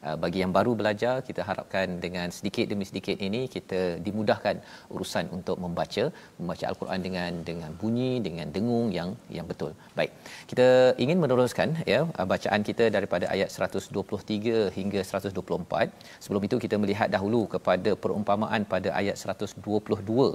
uh, 0.07 0.17
bagi 0.23 0.41
yang 0.43 0.53
baru 0.57 0.73
belajar 0.81 1.15
kita 1.29 1.43
harapkan 1.49 1.87
dengan 2.05 2.27
sedikit 2.39 2.65
demi 2.73 2.87
sedikit 2.91 3.17
ini 3.29 3.43
kita 3.57 3.81
dimudahkan 4.07 4.57
urusan 4.95 5.27
untuk 5.37 5.59
membaca 5.65 6.05
membaca 6.41 6.65
al-Quran 6.71 6.99
dengan 7.07 7.31
dengan 7.51 7.71
bunyi 7.83 8.11
dengan 8.27 8.49
dengung 8.57 8.89
yang 8.99 9.11
yang 9.37 9.45
betul. 9.53 9.71
Baik. 9.99 10.11
Kita 10.49 10.67
ingin 11.03 11.10
ingin 11.11 11.23
meneruskan 11.23 11.69
ya 11.91 12.01
bacaan 12.31 12.61
kita 12.67 12.85
daripada 12.95 13.25
ayat 13.35 13.49
123 13.55 14.71
hingga 14.77 15.01
124. 15.09 16.23
Sebelum 16.23 16.43
itu 16.47 16.55
kita 16.65 16.75
melihat 16.83 17.09
dahulu 17.15 17.41
kepada 17.53 17.91
perumpamaan 18.03 18.63
pada 18.73 18.89
ayat 18.99 19.15
122 19.23 20.27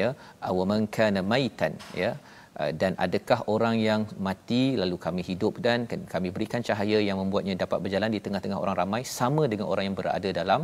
ya 0.00 0.08
awaman 0.50 0.82
kana 0.96 1.20
maitan 1.32 1.74
ya 2.02 2.10
uh, 2.60 2.72
dan 2.80 2.92
adakah 3.04 3.38
orang 3.54 3.76
yang 3.88 4.02
mati 4.28 4.62
lalu 4.82 4.96
kami 5.06 5.22
hidup 5.30 5.54
dan 5.66 5.86
kami 6.14 6.30
berikan 6.36 6.64
cahaya 6.68 6.98
yang 7.08 7.18
membuatnya 7.22 7.54
dapat 7.64 7.78
berjalan 7.84 8.10
di 8.16 8.22
tengah-tengah 8.24 8.58
orang 8.64 8.78
ramai 8.82 9.02
sama 9.18 9.44
dengan 9.52 9.68
orang 9.74 9.86
yang 9.88 9.98
berada 10.00 10.32
dalam 10.40 10.62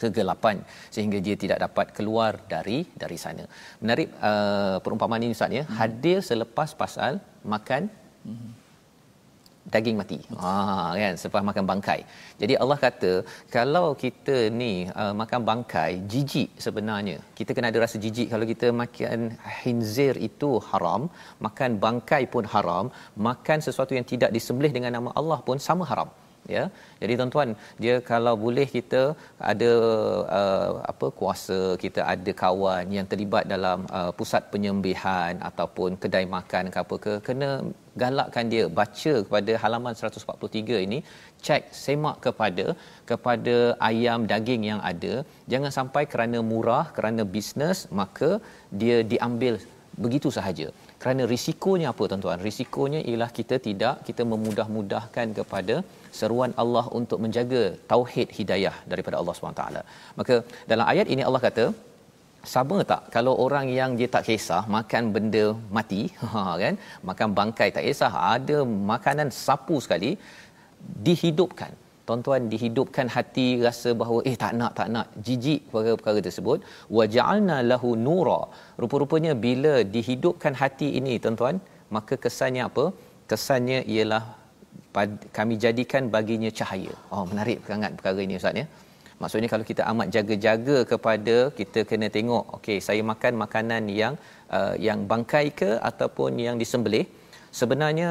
kegelapan 0.00 0.56
sehingga 0.94 1.18
dia 1.26 1.36
tidak 1.42 1.58
dapat 1.66 1.86
keluar 1.96 2.32
dari 2.54 2.78
dari 3.02 3.18
sana. 3.24 3.44
Menarik 3.82 4.08
uh, 4.28 4.78
perumpamaan 4.86 5.26
ini 5.26 5.34
Ustaz 5.38 5.58
ya. 5.58 5.66
Hmm. 5.66 5.74
Hadir 5.80 6.18
selepas 6.30 6.70
pasal 6.84 7.12
makan 7.54 7.82
hmm 8.28 8.67
daging 9.74 9.96
mati. 10.00 10.18
Ha 10.42 10.52
kan 11.02 11.14
selepas 11.20 11.42
makan 11.50 11.64
bangkai. 11.70 12.00
Jadi 12.42 12.54
Allah 12.62 12.78
kata 12.84 13.12
kalau 13.56 13.86
kita 14.04 14.36
ni 14.60 14.72
uh, 15.02 15.14
makan 15.22 15.40
bangkai 15.50 15.90
jijik 16.12 16.50
sebenarnya. 16.66 17.18
Kita 17.40 17.50
kena 17.56 17.70
ada 17.72 17.82
rasa 17.86 17.96
jijik 18.04 18.28
kalau 18.34 18.46
kita 18.52 18.68
makan 18.82 19.20
hinzir 19.62 20.14
itu 20.28 20.50
haram, 20.70 21.02
makan 21.46 21.70
bangkai 21.84 22.22
pun 22.34 22.46
haram, 22.54 22.86
makan 23.28 23.58
sesuatu 23.68 23.94
yang 23.98 24.08
tidak 24.12 24.32
disembelih 24.38 24.72
dengan 24.78 24.94
nama 24.98 25.12
Allah 25.20 25.40
pun 25.48 25.58
sama 25.68 25.86
haram 25.92 26.10
ya. 26.54 26.64
Jadi 27.00 27.12
tuan-tuan 27.18 27.50
dia 27.82 27.94
kalau 28.10 28.34
boleh 28.44 28.66
kita 28.76 29.02
ada 29.50 29.72
uh, 30.40 30.70
apa 30.92 31.06
kuasa 31.20 31.58
kita 31.84 32.00
ada 32.14 32.32
kawan 32.44 32.94
yang 32.96 33.08
terlibat 33.12 33.44
dalam 33.54 33.78
uh, 33.98 34.10
pusat 34.18 34.44
penyembihan 34.54 35.34
ataupun 35.50 36.00
kedai 36.02 36.24
makan 36.36 36.72
ke 36.74 36.78
apa 36.84 36.96
ke 37.06 37.14
kena 37.28 37.50
galakkan 38.02 38.46
dia 38.52 38.64
baca 38.80 39.14
kepada 39.26 39.52
halaman 39.62 39.94
143 40.00 40.84
ini 40.86 40.98
cek 41.46 41.62
semak 41.84 42.16
kepada 42.26 42.66
kepada 43.10 43.56
ayam 43.90 44.20
daging 44.32 44.64
yang 44.70 44.82
ada. 44.92 45.14
Jangan 45.54 45.72
sampai 45.78 46.04
kerana 46.12 46.40
murah 46.52 46.86
kerana 46.98 47.24
bisnes 47.34 47.80
maka 48.00 48.30
dia 48.82 48.98
diambil 49.14 49.56
begitu 50.04 50.28
sahaja 50.36 50.68
kerana 51.02 51.22
risikonya 51.32 51.88
apa 51.92 52.04
tuan-tuan 52.10 52.40
risikonya 52.46 53.00
ialah 53.10 53.30
kita 53.38 53.56
tidak 53.66 53.96
kita 54.08 54.22
memudah-mudahkan 54.32 55.28
kepada 55.38 55.76
seruan 56.18 56.52
Allah 56.62 56.84
untuk 56.98 57.18
menjaga 57.24 57.62
tauhid 57.92 58.28
hidayah 58.38 58.76
daripada 58.92 59.16
Allah 59.20 59.34
SWT. 59.34 59.64
Maka 60.20 60.36
dalam 60.70 60.86
ayat 60.92 61.06
ini 61.14 61.22
Allah 61.28 61.42
kata, 61.46 61.64
sama 62.54 62.76
tak 62.90 63.02
kalau 63.14 63.34
orang 63.44 63.66
yang 63.78 63.90
dia 63.98 64.08
tak 64.14 64.26
kisah 64.28 64.62
makan 64.76 65.04
benda 65.16 65.44
mati, 65.76 66.02
ha, 66.32 66.54
kan? 66.62 66.74
makan 67.10 67.28
bangkai 67.38 67.68
tak 67.76 67.84
kisah, 67.88 68.12
ada 68.34 68.58
makanan 68.94 69.30
sapu 69.44 69.78
sekali, 69.86 70.12
dihidupkan. 71.06 71.72
Tuan-tuan 72.08 72.42
dihidupkan 72.52 73.06
hati 73.14 73.46
rasa 73.66 73.90
bahawa 74.00 74.20
eh 74.30 74.36
tak 74.42 74.52
nak 74.60 74.72
tak 74.78 74.88
nak. 74.94 75.06
Jijik 75.26 75.60
perkara-perkara 75.72 76.20
tersebut. 76.26 76.58
Waja'alna 76.98 77.56
lahu 77.70 77.90
nura. 78.06 78.40
Rupa-rupanya 78.82 79.32
bila 79.46 79.74
dihidupkan 79.96 80.56
hati 80.62 80.90
ini 81.00 81.14
tuan-tuan 81.24 81.58
maka 81.96 82.16
kesannya 82.24 82.64
apa? 82.70 82.84
Kesannya 83.30 83.80
ialah 83.94 84.24
kami 85.38 85.54
jadikan 85.64 86.04
baginya 86.16 86.50
cahaya. 86.58 86.94
Oh 87.12 87.24
menarik 87.30 87.58
sangat 87.70 87.92
perkara 87.98 88.20
ini 88.26 88.36
ustaz 88.40 88.60
ya. 88.62 88.66
Maksudnya 89.22 89.48
kalau 89.52 89.64
kita 89.70 89.82
amat 89.90 90.08
jaga-jaga 90.16 90.76
kepada 90.90 91.36
kita 91.58 91.80
kena 91.90 92.08
tengok 92.16 92.44
okey 92.58 92.78
saya 92.88 93.02
makan 93.12 93.32
makanan 93.44 93.84
yang 94.00 94.14
uh, 94.56 94.74
yang 94.88 95.00
bangkai 95.12 95.46
ke 95.60 95.70
ataupun 95.90 96.38
yang 96.46 96.56
disembelih? 96.62 97.04
Sebenarnya 97.60 98.10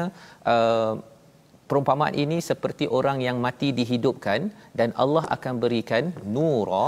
uh, 0.52 0.92
perumpamaan 1.68 2.14
ini 2.24 2.38
seperti 2.50 2.84
orang 2.98 3.18
yang 3.26 3.36
mati 3.46 3.68
dihidupkan 3.78 4.48
dan 4.78 4.90
Allah 5.02 5.24
akan 5.36 5.54
berikan 5.64 6.04
nura 6.36 6.86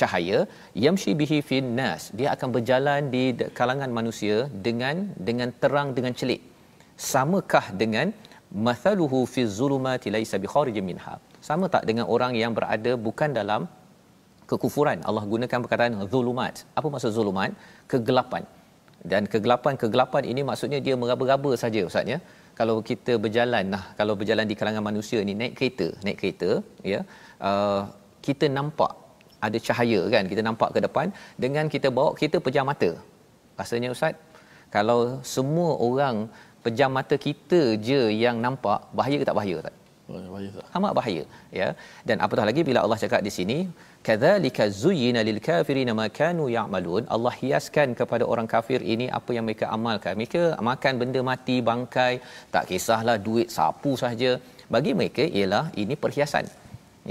cahaya 0.00 0.38
yamshi 0.84 1.12
bihi 1.20 1.38
fin 1.48 1.66
nas. 1.78 2.02
Dia 2.18 2.28
akan 2.34 2.48
berjalan 2.56 3.08
di 3.14 3.24
kalangan 3.58 3.90
manusia 3.98 4.36
dengan 4.66 4.96
dengan 5.28 5.48
terang 5.62 5.90
dengan 5.98 6.12
celik. 6.20 6.40
Samakah 7.12 7.66
dengan 7.82 8.08
mathaluhu 8.66 9.20
fi 9.34 9.42
zulumati 9.58 10.08
laysa 10.16 10.36
bi 10.42 10.48
minha? 10.90 11.14
Sama 11.48 11.66
tak 11.74 11.84
dengan 11.88 12.06
orang 12.14 12.32
yang 12.42 12.52
berada 12.58 12.92
bukan 13.06 13.30
dalam 13.40 13.62
kekufuran? 14.50 14.98
Allah 15.08 15.24
gunakan 15.32 15.58
perkataan 15.64 15.94
zulumat. 16.12 16.54
Apa 16.78 16.86
maksud 16.92 17.12
zulumat? 17.18 17.50
Kegelapan. 17.92 18.44
Dan 19.10 19.26
kegelapan-kegelapan 19.32 20.22
ini 20.32 20.40
maksudnya 20.48 20.78
dia 20.86 20.94
meraba-raba 20.94 21.50
saja 21.62 21.80
ustaz 21.88 22.06
ya 22.12 22.18
kalau 22.62 22.78
kita 22.90 23.12
berjalan 23.26 23.66
nah 23.74 23.84
kalau 24.00 24.16
berjalan 24.22 24.46
di 24.50 24.56
kalangan 24.62 24.84
manusia 24.90 25.20
ni 25.28 25.34
naik 25.42 25.54
kereta 25.60 25.88
naik 26.06 26.18
kereta 26.22 26.50
ya 26.92 27.02
uh, 27.50 27.82
kita 28.26 28.46
nampak 28.58 28.92
ada 29.46 29.58
cahaya 29.66 30.00
kan 30.14 30.24
kita 30.32 30.42
nampak 30.48 30.70
ke 30.74 30.80
depan 30.86 31.06
dengan 31.44 31.66
kita 31.74 31.88
bawa 31.96 32.10
kita 32.22 32.38
pejam 32.46 32.66
mata. 32.70 32.90
Rasanya 33.60 33.88
ustaz 33.94 34.14
kalau 34.76 35.00
semua 35.34 35.70
orang 35.86 36.16
pejam 36.64 36.90
mata 36.98 37.16
kita 37.26 37.60
je 37.88 38.00
yang 38.24 38.36
nampak 38.46 38.80
bahaya 38.98 39.16
ke 39.20 39.26
tak 39.28 39.36
bahaya 39.38 39.56
tak 39.66 39.74
bahaya 40.34 40.50
tak 40.58 40.68
amat 40.78 40.92
bahaya 40.98 41.24
ya. 41.58 41.68
Dan 42.08 42.16
apatah 42.24 42.46
lagi 42.50 42.62
bila 42.68 42.78
Allah 42.84 42.98
cakap 43.04 43.20
di 43.26 43.32
sini 43.38 43.58
kadzalika 44.06 44.64
zuyyina 44.82 45.20
lil 45.28 45.40
kafirin 45.48 45.90
ma 46.00 46.06
kanu 46.18 46.44
ya'malun. 46.56 47.04
Allah 47.14 47.34
hiaskan 47.40 47.88
kepada 48.00 48.24
orang 48.32 48.48
kafir 48.54 48.80
ini 48.94 49.06
apa 49.18 49.30
yang 49.36 49.44
mereka 49.48 49.66
amalkan? 49.76 50.14
Mereka 50.20 50.42
makan 50.70 50.94
benda 51.02 51.20
mati 51.30 51.56
bangkai 51.70 52.12
tak 52.54 52.66
kisahlah 52.70 53.16
duit 53.26 53.48
sapu 53.56 53.92
saja 54.02 54.32
bagi 54.74 54.92
mereka 55.00 55.24
ialah 55.38 55.64
ini 55.82 55.96
perhiasan 56.04 56.46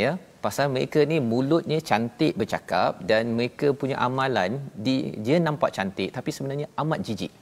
ya. 0.03 0.11
Pasal 0.45 0.67
mereka 0.75 0.99
ni 1.11 1.17
mulutnya 1.31 1.79
cantik 1.89 2.33
bercakap 2.41 2.91
dan 3.09 3.23
mereka 3.37 3.67
punya 3.81 3.97
amalan 4.07 4.51
di 4.85 4.95
dia 5.25 5.37
nampak 5.47 5.71
cantik 5.77 6.09
tapi 6.17 6.29
sebenarnya 6.37 6.67
amat 6.83 6.99
jijik. 7.07 7.33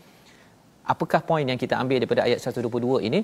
Apakah 0.94 1.22
poin 1.30 1.46
yang 1.52 1.60
kita 1.64 1.76
ambil 1.82 1.98
daripada 2.02 2.22
ayat 2.28 2.40
122 2.44 3.08
ini 3.08 3.20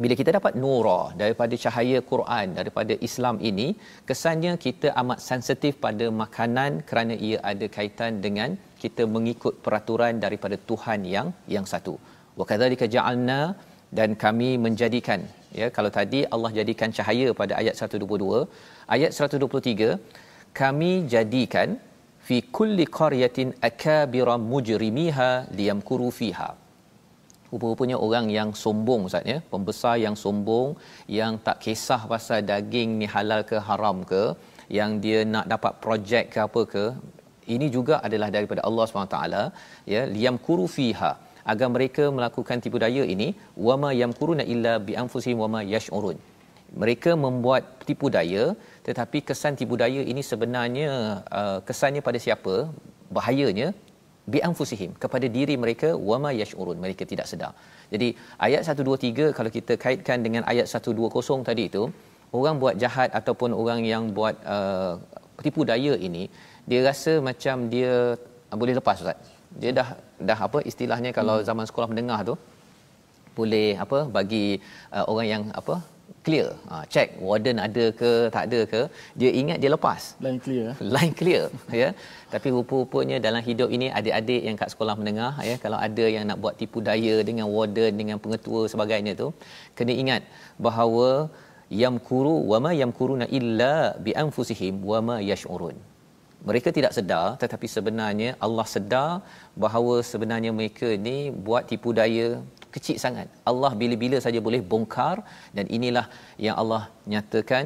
bila 0.00 0.14
kita 0.20 0.30
dapat 0.36 0.54
nura 0.62 1.00
daripada 1.20 1.54
cahaya 1.64 1.98
Quran 2.10 2.46
daripada 2.58 2.94
Islam 3.08 3.36
ini 3.50 3.66
kesannya 4.08 4.52
kita 4.64 4.88
amat 5.00 5.18
sensitif 5.30 5.76
pada 5.84 6.06
makanan 6.22 6.80
kerana 6.88 7.14
ia 7.28 7.38
ada 7.52 7.66
kaitan 7.76 8.22
dengan 8.24 8.56
kita 8.82 9.04
mengikut 9.14 9.54
peraturan 9.64 10.16
daripada 10.24 10.56
Tuhan 10.70 11.00
yang 11.14 11.28
yang 11.54 11.66
satu. 11.72 11.94
Wa 12.38 12.44
kadzalika 12.50 12.88
ja'alna 12.94 13.40
dan 13.98 14.10
kami 14.24 14.50
menjadikan 14.64 15.20
ya 15.60 15.66
kalau 15.76 15.90
tadi 15.98 16.20
Allah 16.34 16.50
jadikan 16.58 16.90
cahaya 16.98 17.28
pada 17.40 17.54
ayat 17.60 17.74
122 17.76 18.40
ayat 18.96 19.10
123 19.12 19.90
kami 20.60 20.92
jadikan 21.14 21.68
fi 22.26 22.36
kulli 22.56 22.84
qaryatin 22.98 23.50
akabira 23.68 24.36
mujrimiha 24.52 25.30
liyamkuru 25.58 26.08
fiha 26.18 26.50
rupa-rupanya 27.52 27.96
orang 28.06 28.26
yang 28.36 28.50
sombong 28.62 29.02
ustaz 29.08 29.24
ya. 29.32 29.38
Pembesar 29.52 29.94
yang 30.04 30.16
sombong 30.24 30.68
yang 31.18 31.32
tak 31.46 31.58
kisah 31.64 32.00
pasal 32.12 32.40
daging 32.52 32.90
ni 33.00 33.06
halal 33.14 33.42
ke 33.50 33.58
haram 33.68 33.98
ke 34.12 34.22
yang 34.78 34.92
dia 35.04 35.18
nak 35.34 35.46
dapat 35.52 35.72
projek 35.84 36.24
ke 36.34 36.38
apa 36.46 36.62
ke 36.74 36.84
ini 37.54 37.66
juga 37.76 37.94
adalah 38.06 38.28
daripada 38.36 38.62
Allah 38.68 38.84
SWT 38.86 39.18
ya. 39.94 40.02
Liyam 40.14 40.38
kuru 40.46 40.66
fiha. 40.76 41.12
Agar 41.52 41.68
mereka 41.74 42.04
melakukan 42.16 42.58
tipu 42.64 42.78
daya 42.82 43.02
ini 43.14 43.28
wama 43.68 43.90
yamkuruna 44.00 44.44
illa 44.54 44.74
bi 44.86 44.92
anfusihim 45.02 45.38
wama 45.44 45.60
yash'urun. 45.74 46.18
Mereka 46.82 47.10
membuat 47.24 47.62
tipu 47.88 48.06
daya 48.16 48.44
tetapi 48.86 49.18
kesan 49.28 49.58
tipu 49.60 49.74
daya 49.82 50.02
ini 50.12 50.22
sebenarnya 50.30 50.90
uh, 51.40 51.58
kesannya 51.68 52.02
pada 52.08 52.18
siapa? 52.26 52.54
Bahayanya 53.16 53.68
bi 54.32 54.38
anfusihim 54.48 54.90
kepada 55.02 55.26
diri 55.36 55.54
mereka 55.64 55.88
wama 56.08 56.30
yash'urun 56.40 56.78
mereka 56.84 57.02
tidak 57.12 57.26
sedar 57.30 57.52
jadi 57.94 58.08
ayat 58.46 58.62
123 58.68 59.36
kalau 59.36 59.50
kita 59.56 59.74
kaitkan 59.84 60.18
dengan 60.26 60.42
ayat 60.52 60.66
120 60.70 61.48
tadi 61.48 61.64
itu 61.70 61.82
orang 62.38 62.56
buat 62.62 62.74
jahat 62.82 63.10
ataupun 63.20 63.50
orang 63.62 63.80
yang 63.92 64.04
buat 64.18 64.36
uh, 64.54 64.94
tipu 65.44 65.62
daya 65.70 65.94
ini 66.08 66.24
dia 66.70 66.80
rasa 66.88 67.12
macam 67.28 67.66
dia 67.74 67.92
uh, 68.50 68.56
boleh 68.62 68.74
lepas 68.78 69.02
ustaz 69.02 69.18
dia 69.60 69.70
dah 69.78 69.88
dah 70.28 70.38
apa 70.48 70.58
istilahnya 70.70 71.10
kalau 71.18 71.36
hmm. 71.38 71.46
zaman 71.48 71.66
sekolah 71.70 71.88
menengah 71.92 72.20
tu 72.30 72.34
boleh 73.38 73.68
apa 73.84 73.98
bagi 74.16 74.46
uh, 74.96 75.04
orang 75.10 75.26
yang 75.32 75.42
apa 75.60 75.74
clear. 76.26 76.48
Ha, 76.70 76.76
check 76.94 77.08
warden 77.26 77.58
ada 77.66 77.84
ke 78.00 78.10
tak 78.34 78.44
ada 78.48 78.60
ke. 78.72 78.80
Dia 79.20 79.30
ingat 79.40 79.58
dia 79.62 79.70
lepas. 79.76 80.02
Line 80.24 80.40
clear 80.44 80.64
eh? 80.72 80.76
line 80.94 81.14
clear 81.20 81.44
ya. 81.82 81.88
Tapi 82.34 82.48
rupa-rupanya 82.56 83.16
dalam 83.26 83.42
hidup 83.48 83.68
ini 83.76 83.88
adik-adik 84.00 84.42
yang 84.48 84.56
kat 84.62 84.70
sekolah 84.74 84.96
menengah 85.00 85.32
ya 85.50 85.56
kalau 85.64 85.78
ada 85.86 86.04
yang 86.14 86.26
nak 86.30 86.40
buat 86.44 86.56
tipu 86.62 86.80
daya 86.88 87.14
dengan 87.28 87.46
warden 87.56 87.92
dengan 88.00 88.18
pengetua 88.24 88.62
sebagainya 88.74 89.14
tu 89.22 89.28
kena 89.78 89.94
ingat 90.02 90.22
bahawa 90.66 91.08
yamkuru 91.82 92.34
wama 92.52 92.72
yamkuruna 92.82 93.26
illa 93.38 93.74
bi 94.06 94.14
anfusihim 94.24 94.76
wama 94.92 95.16
yash'urun. 95.30 95.76
Mereka 96.48 96.68
tidak 96.76 96.92
sedar 96.96 97.26
tetapi 97.42 97.66
sebenarnya 97.74 98.30
Allah 98.46 98.66
sedar 98.74 99.10
bahawa 99.64 99.94
sebenarnya 100.10 100.50
mereka 100.58 100.88
ni 101.06 101.16
buat 101.46 101.64
tipu 101.70 101.90
daya 101.98 102.28
kecil 102.76 102.96
sangat. 103.04 103.28
Allah 103.50 103.72
bila-bila 103.80 104.18
saja 104.26 104.40
boleh 104.48 104.60
bongkar 104.72 105.16
dan 105.56 105.66
inilah 105.76 106.06
yang 106.46 106.56
Allah 106.62 106.82
nyatakan 107.12 107.64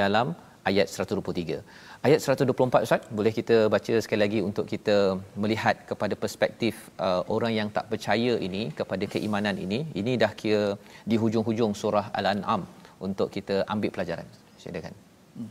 dalam 0.00 0.28
ayat 0.70 0.86
123. 0.94 1.60
Ayat 2.06 2.20
124 2.24 2.86
Ustaz, 2.86 3.02
boleh 3.18 3.32
kita 3.38 3.56
baca 3.74 3.94
sekali 4.04 4.20
lagi 4.24 4.40
untuk 4.48 4.66
kita 4.72 4.96
melihat 5.42 5.76
kepada 5.90 6.14
perspektif 6.22 6.74
uh, 7.06 7.22
orang 7.34 7.52
yang 7.58 7.68
tak 7.76 7.86
percaya 7.92 8.34
ini 8.48 8.62
kepada 8.80 9.04
keimanan 9.14 9.56
ini. 9.66 9.80
Ini 10.00 10.12
dah 10.22 10.32
kira 10.40 10.64
di 11.10 11.16
hujung-hujung 11.22 11.72
surah 11.80 12.06
Al-An'am 12.20 12.62
untuk 13.06 13.28
kita 13.36 13.56
ambil 13.74 13.90
pelajaran. 13.96 14.28
Silakan. 14.62 14.94
Hmm. 15.38 15.50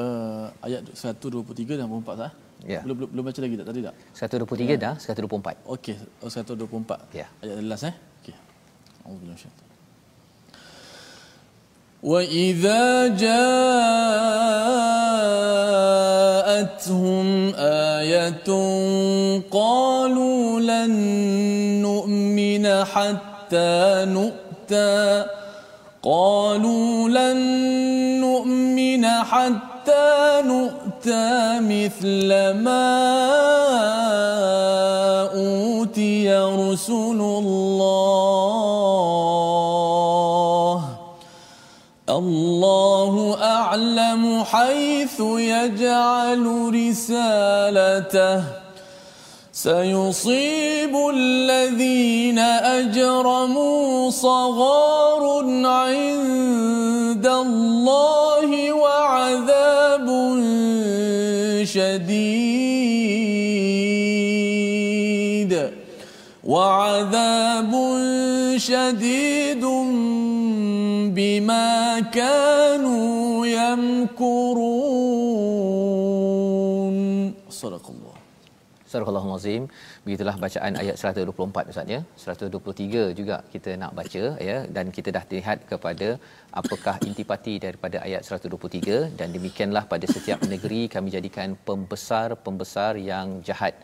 Uh, 0.00 0.46
ayat 0.66 0.82
123 0.92 1.80
dan 1.80 1.86
24 1.88 2.20
sah. 2.22 2.32
Ya. 2.65 2.81
Belum, 2.81 2.95
belum 2.97 3.09
belum 3.13 3.23
baca 3.29 3.39
lagi 3.45 3.55
tak 3.59 3.67
tadi 3.69 3.79
tak? 3.85 3.93
123 4.17 4.73
ya. 4.73 4.77
dah, 4.81 4.93
124. 4.97 5.61
Okey, 5.77 5.95
oh, 6.25 6.29
124. 6.29 7.13
Ya. 7.13 7.27
Ayat 7.39 7.63
last 7.63 7.85
eh. 7.85 7.93
Okey. 8.23 8.33
Alhamdulillah 9.05 9.37
syaitan. 9.37 9.67
وإذا 12.03 13.07
جاءتهم 13.17 13.37
آية 17.97 18.49
قالوا 19.51 20.59
لن 20.59 20.91
نؤمن 21.81 22.83
حتى 22.83 24.05
نؤتى 24.07 25.25
قالوا 26.03 27.09
لن 27.09 27.37
نؤمن 28.21 29.05
حتى 29.05 30.41
نؤتى 30.45 30.80
أوتى 31.02 31.58
مثل 31.66 32.30
ما 32.62 32.94
أوتي 35.34 36.30
رسل 36.30 37.20
الله. 37.42 38.02
الله 42.08 43.36
أعلم 43.42 44.44
حيث 44.44 45.20
يجعل 45.20 46.70
رسالته. 46.70 48.44
سيصيب 49.52 50.94
الذين 51.14 52.38
أجرموا 52.78 54.10
صغار 54.10 55.22
عند 55.66 56.21
شديد 61.91 63.27
وعذاب 66.43 67.71
شديد 68.57 69.63
بما 71.15 71.99
كانوا 72.13 72.60
Surah 78.92 79.08
Al-Azim. 79.12 79.62
Begitulah 80.04 80.36
bacaan 80.44 80.72
ayat 80.82 80.96
124 81.02 81.72
Ustaz 81.72 81.94
ya. 81.94 82.00
123 82.24 83.04
juga 83.20 83.36
kita 83.54 83.70
nak 83.82 83.92
baca 83.98 84.24
ya 84.48 84.58
dan 84.76 84.86
kita 84.96 85.08
dah 85.16 85.24
lihat 85.34 85.58
kepada 85.70 86.08
apakah 86.60 86.96
intipati 87.08 87.54
daripada 87.66 87.98
ayat 88.06 88.22
123 88.28 89.18
dan 89.18 89.28
demikianlah 89.36 89.84
pada 89.92 90.06
setiap 90.14 90.40
negeri 90.52 90.82
kami 90.94 91.10
jadikan 91.16 91.50
pembesar-pembesar 91.68 92.92
yang 93.10 93.28
jahat 93.48 93.76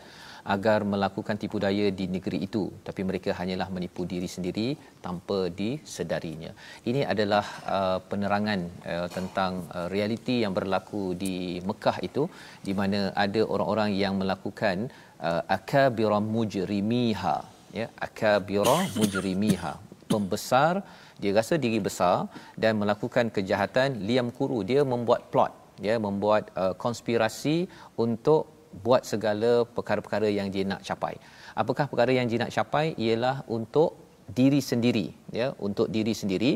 agar 0.43 0.87
melakukan 0.87 1.35
tipu 1.41 1.57
daya 1.59 1.87
di 1.99 2.05
negeri 2.07 2.39
itu. 2.47 2.63
Tapi 2.87 3.01
mereka 3.03 3.35
hanyalah 3.39 3.67
menipu 3.75 4.03
diri 4.03 4.29
sendiri 4.35 4.77
tanpa 5.05 5.51
disedarinya. 5.51 6.51
Ini 6.89 7.03
adalah 7.13 7.45
uh, 7.75 7.99
penerangan 8.09 8.59
uh, 8.87 9.07
tentang 9.11 9.67
uh, 9.73 9.87
realiti 9.93 10.43
yang 10.43 10.55
berlaku 10.55 11.13
di 11.13 11.59
Mekah 11.63 11.97
itu 12.05 12.25
di 12.63 12.73
mana 12.73 13.11
ada 13.15 13.41
orang-orang 13.43 13.91
yang 14.03 14.15
melakukan 14.21 14.87
uh, 15.19 15.41
akabira 15.47 16.19
mujrimiha 16.23 17.37
ya 17.73 17.87
akabira 18.07 18.77
mujrimiha. 18.97 19.73
Pembesar 20.09 20.81
dia 21.21 21.31
rasa 21.37 21.53
diri 21.63 21.77
besar 21.77 22.25
dan 22.57 22.81
melakukan 22.81 23.29
kejahatan 23.29 24.01
liam 24.07 24.33
kuru. 24.33 24.65
Dia 24.65 24.81
membuat 24.81 25.29
plot 25.29 25.53
ya 25.79 25.95
membuat 26.05 26.51
uh, 26.59 26.75
konspirasi 26.75 27.67
untuk 27.95 28.58
buat 28.85 29.03
segala 29.11 29.65
perkara-perkara 29.77 30.27
yang 30.29 30.47
dia 30.53 30.63
nak 30.71 30.81
capai. 30.87 31.15
Apakah 31.61 31.85
perkara 31.91 32.11
yang 32.17 32.27
dia 32.31 32.39
nak 32.43 32.53
capai? 32.53 32.93
Ialah 33.05 33.43
untuk 33.57 34.09
diri 34.37 34.61
sendiri 34.69 35.07
ya 35.39 35.47
untuk 35.67 35.87
diri 35.95 36.13
sendiri. 36.21 36.51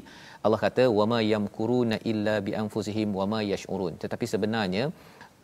Allah 0.45 0.60
kata 0.65 0.84
wama 0.99 1.19
yamkuruna 1.34 1.97
illa 2.12 2.36
bi 2.45 2.54
anfusihim 2.63 3.10
wama 3.19 3.41
yash'urun. 3.54 3.97
Tetapi 4.04 4.26
sebenarnya 4.34 4.84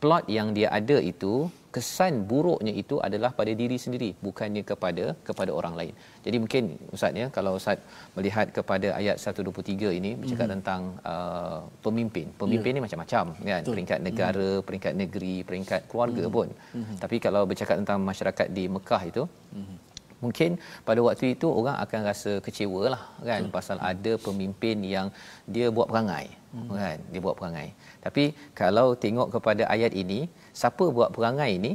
plot 0.01 0.25
yang 0.37 0.49
dia 0.57 0.67
ada 0.79 0.97
itu 1.11 1.33
kesan 1.75 2.13
buruknya 2.29 2.73
itu 2.81 2.95
adalah 3.07 3.29
pada 3.39 3.51
diri 3.59 3.77
sendiri 3.83 4.09
bukannya 4.25 4.63
kepada 4.69 5.05
kepada 5.27 5.51
orang 5.59 5.73
lain. 5.79 5.93
Jadi 6.25 6.37
mungkin 6.43 6.63
ustaz 6.95 7.19
ya 7.21 7.27
kalau 7.35 7.51
ustaz 7.59 7.77
melihat 8.17 8.47
kepada 8.57 8.87
ayat 8.99 9.17
123 9.21 9.93
ini 9.99 10.11
bercakap 10.21 10.45
mm-hmm. 10.45 10.53
tentang 10.55 10.81
uh, 11.11 11.59
pemimpin. 11.85 12.25
Pemimpin 12.41 12.71
yeah. 12.71 12.79
ni 12.79 12.85
macam-macam 12.85 13.25
kan 13.49 13.61
Betul. 13.61 13.73
peringkat 13.73 13.99
negara, 14.07 14.49
mm-hmm. 14.49 14.65
peringkat 14.67 14.93
negeri, 15.01 15.35
peringkat 15.49 15.81
keluarga 15.91 16.23
mm-hmm. 16.25 16.37
pun. 16.37 16.49
Mm-hmm. 16.79 16.97
Tapi 17.03 17.15
kalau 17.25 17.43
bercakap 17.51 17.75
tentang 17.81 18.01
masyarakat 18.11 18.47
di 18.57 18.65
Mekah 18.77 19.03
itu 19.11 19.23
mm-hmm 19.29 19.88
mungkin 20.23 20.51
pada 20.87 20.99
waktu 21.07 21.25
itu 21.35 21.47
orang 21.59 21.77
akan 21.83 22.01
rasa 22.09 22.31
kecewa 22.45 22.81
lah 22.93 23.03
kan 23.29 23.41
Betul. 23.43 23.53
pasal 23.55 23.77
ada 23.91 24.13
pemimpin 24.25 24.77
yang 24.95 25.07
dia 25.55 25.67
buat 25.77 25.87
perangai 25.91 26.25
hmm. 26.55 26.69
kan 26.81 26.97
dia 27.11 27.21
buat 27.25 27.35
perangai 27.39 27.67
tapi 28.05 28.23
kalau 28.61 28.87
tengok 29.05 29.29
kepada 29.35 29.63
ayat 29.75 29.93
ini 30.03 30.19
siapa 30.61 30.85
buat 30.97 31.11
perangai 31.15 31.51
ini 31.59 31.71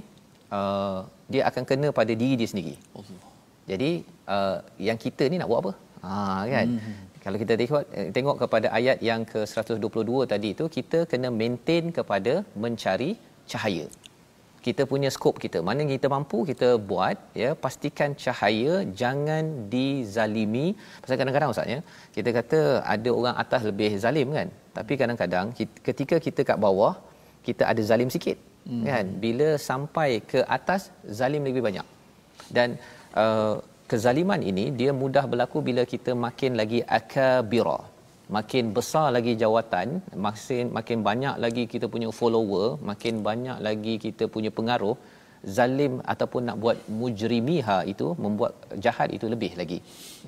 uh, 0.59 0.99
dia 1.33 1.43
akan 1.51 1.65
kena 1.71 1.89
pada 2.01 2.13
diri 2.21 2.37
dia 2.41 2.51
sendiri 2.53 2.77
Allah. 2.99 3.21
jadi 3.71 3.91
uh, 4.35 4.59
yang 4.89 5.01
kita 5.07 5.27
ni 5.33 5.39
nak 5.41 5.51
buat 5.53 5.61
apa 5.65 5.73
ha 6.05 6.15
kan 6.55 6.67
hmm. 6.77 7.03
kalau 7.25 7.37
kita 7.43 7.55
tengok 7.61 7.83
eh, 7.99 8.09
tengok 8.17 8.37
kepada 8.45 8.67
ayat 8.79 8.99
yang 9.11 9.23
ke 9.33 9.43
122 9.49 10.33
tadi 10.33 10.51
tu 10.61 10.67
kita 10.79 11.01
kena 11.13 11.29
maintain 11.41 11.85
kepada 11.99 12.35
mencari 12.65 13.11
cahaya 13.53 13.87
kita 14.67 14.83
punya 14.93 15.11
skop 15.17 15.37
kita. 15.45 15.59
Mana 15.69 15.79
yang 15.83 15.93
kita 15.97 16.09
mampu 16.15 16.39
kita 16.51 16.69
buat 16.91 17.17
ya. 17.43 17.51
Pastikan 17.65 18.11
cahaya 18.25 18.75
jangan 19.03 19.45
dizalimi. 19.75 20.67
Pasal 21.03 21.19
kadang-kadang 21.21 21.53
ustaz 21.55 21.75
ya 21.75 21.81
kita 22.17 22.31
kata 22.39 22.61
ada 22.95 23.11
orang 23.19 23.37
atas 23.45 23.63
lebih 23.71 23.91
zalim 24.05 24.31
kan. 24.39 24.49
Tapi 24.79 24.93
kadang-kadang 25.01 25.47
ketika 25.89 26.19
kita 26.27 26.41
kat 26.51 26.59
bawah 26.67 26.95
kita 27.47 27.63
ada 27.73 27.83
zalim 27.91 28.11
sikit 28.17 28.39
hmm. 28.71 28.85
kan. 28.91 29.07
Bila 29.25 29.49
sampai 29.69 30.11
ke 30.33 30.43
atas 30.59 30.83
zalim 31.21 31.45
lebih 31.51 31.65
banyak. 31.69 31.87
Dan 32.57 32.71
uh, 33.23 33.55
kezaliman 33.91 34.41
ini 34.51 34.65
dia 34.79 34.91
mudah 35.03 35.25
berlaku 35.33 35.59
bila 35.69 35.83
kita 35.95 36.13
makin 36.27 36.53
lagi 36.61 36.81
akabira 36.99 37.79
makin 38.37 38.73
besar 38.77 39.07
lagi 39.17 39.33
jawatan 39.43 39.89
makin 40.27 40.73
makin 40.77 40.99
banyak 41.09 41.35
lagi 41.45 41.65
kita 41.73 41.87
punya 41.95 42.09
follower 42.19 42.69
makin 42.91 43.21
banyak 43.29 43.59
lagi 43.67 43.95
kita 44.07 44.27
punya 44.35 44.51
pengaruh 44.59 44.97
zalim 45.57 45.95
ataupun 46.13 46.43
nak 46.49 46.57
buat 46.63 46.77
mujrimiha 47.01 47.79
itu 47.93 48.07
membuat 48.25 48.53
jahat 48.85 49.13
itu 49.17 49.29
lebih 49.35 49.53
lagi 49.61 49.79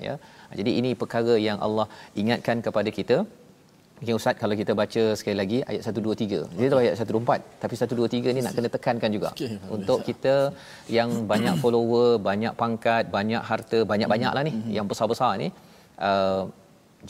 ya 0.05 0.13
jadi 0.59 0.71
ini 0.79 0.91
perkara 1.01 1.35
yang 1.47 1.57
Allah 1.67 1.87
ingatkan 2.21 2.59
kepada 2.67 2.91
kita 2.99 3.17
Okay, 3.97 4.13
Ustaz 4.17 4.37
kalau 4.41 4.53
kita 4.53 4.77
baca 4.79 5.03
sekali 5.17 5.35
lagi 5.41 5.57
ayat 5.69 5.81
123. 5.81 6.57
Dia 6.57 6.67
tahu 6.71 6.81
ayat 6.85 7.01
124 7.01 7.61
tapi 7.61 7.75
123 7.81 8.35
ni 8.35 8.41
nak 8.45 8.53
kena 8.57 8.69
tekankan 8.75 9.09
juga. 9.15 9.29
Okay, 9.33 9.57
untuk 9.75 10.05
kita 10.05 10.53
yang 10.97 11.09
banyak 11.31 11.57
follower, 11.63 12.21
banyak 12.29 12.53
pangkat, 12.61 13.09
banyak 13.09 13.41
harta, 13.41 13.79
banyak-banyaklah 13.91 14.43
ni 14.45 14.53
mm-hmm. 14.53 14.75
yang 14.77 14.85
besar-besar 14.91 15.31
ni 15.41 15.49
uh, 16.09 16.45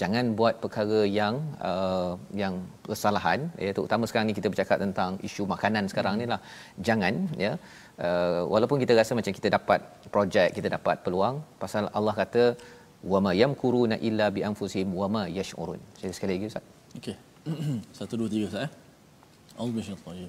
jangan 0.00 0.24
buat 0.38 0.54
perkara 0.62 1.00
yang 1.18 1.34
uh, 1.70 2.12
yang 2.42 2.54
kesalahan 2.88 3.40
ya 3.64 3.70
terutama 3.76 4.04
sekarang 4.08 4.26
ni 4.30 4.36
kita 4.38 4.48
bercakap 4.52 4.78
tentang 4.84 5.10
isu 5.28 5.42
makanan 5.54 5.84
sekarang 5.92 6.14
ni 6.20 6.26
lah 6.32 6.40
jangan 6.88 7.14
ya 7.44 7.52
uh, 8.06 8.42
walaupun 8.52 8.78
kita 8.82 8.92
rasa 9.00 9.12
macam 9.18 9.32
kita 9.38 9.48
dapat 9.56 9.80
projek 10.14 10.48
kita 10.58 10.68
dapat 10.76 10.96
peluang 11.04 11.36
pasal 11.62 11.92
Allah 11.98 12.14
kata 12.22 12.44
wama 13.12 13.32
yamkuruna 13.42 13.98
illa 14.08 14.26
bi 14.36 14.40
anfusihim 14.50 14.88
wama 15.00 15.24
yash'urun 15.38 15.80
saya 16.00 16.12
sekali 16.16 16.32
lagi 16.36 16.48
ustaz 16.52 16.64
okey 17.00 17.16
satu 17.98 18.14
dua 18.22 18.30
tiga 18.32 18.46
ustaz 18.50 18.66
eh 18.66 18.70
Allahu 19.60 20.28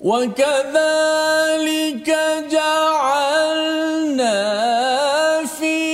وكذلك 0.00 2.08
جعلنا 2.52 4.36
في 5.56 5.89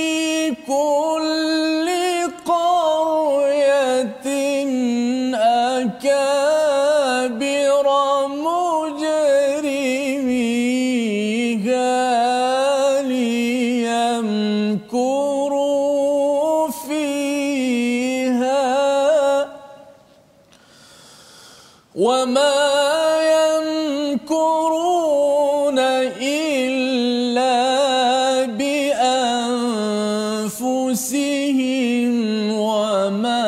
أنفسهم 30.88 32.14
وما 32.52 33.44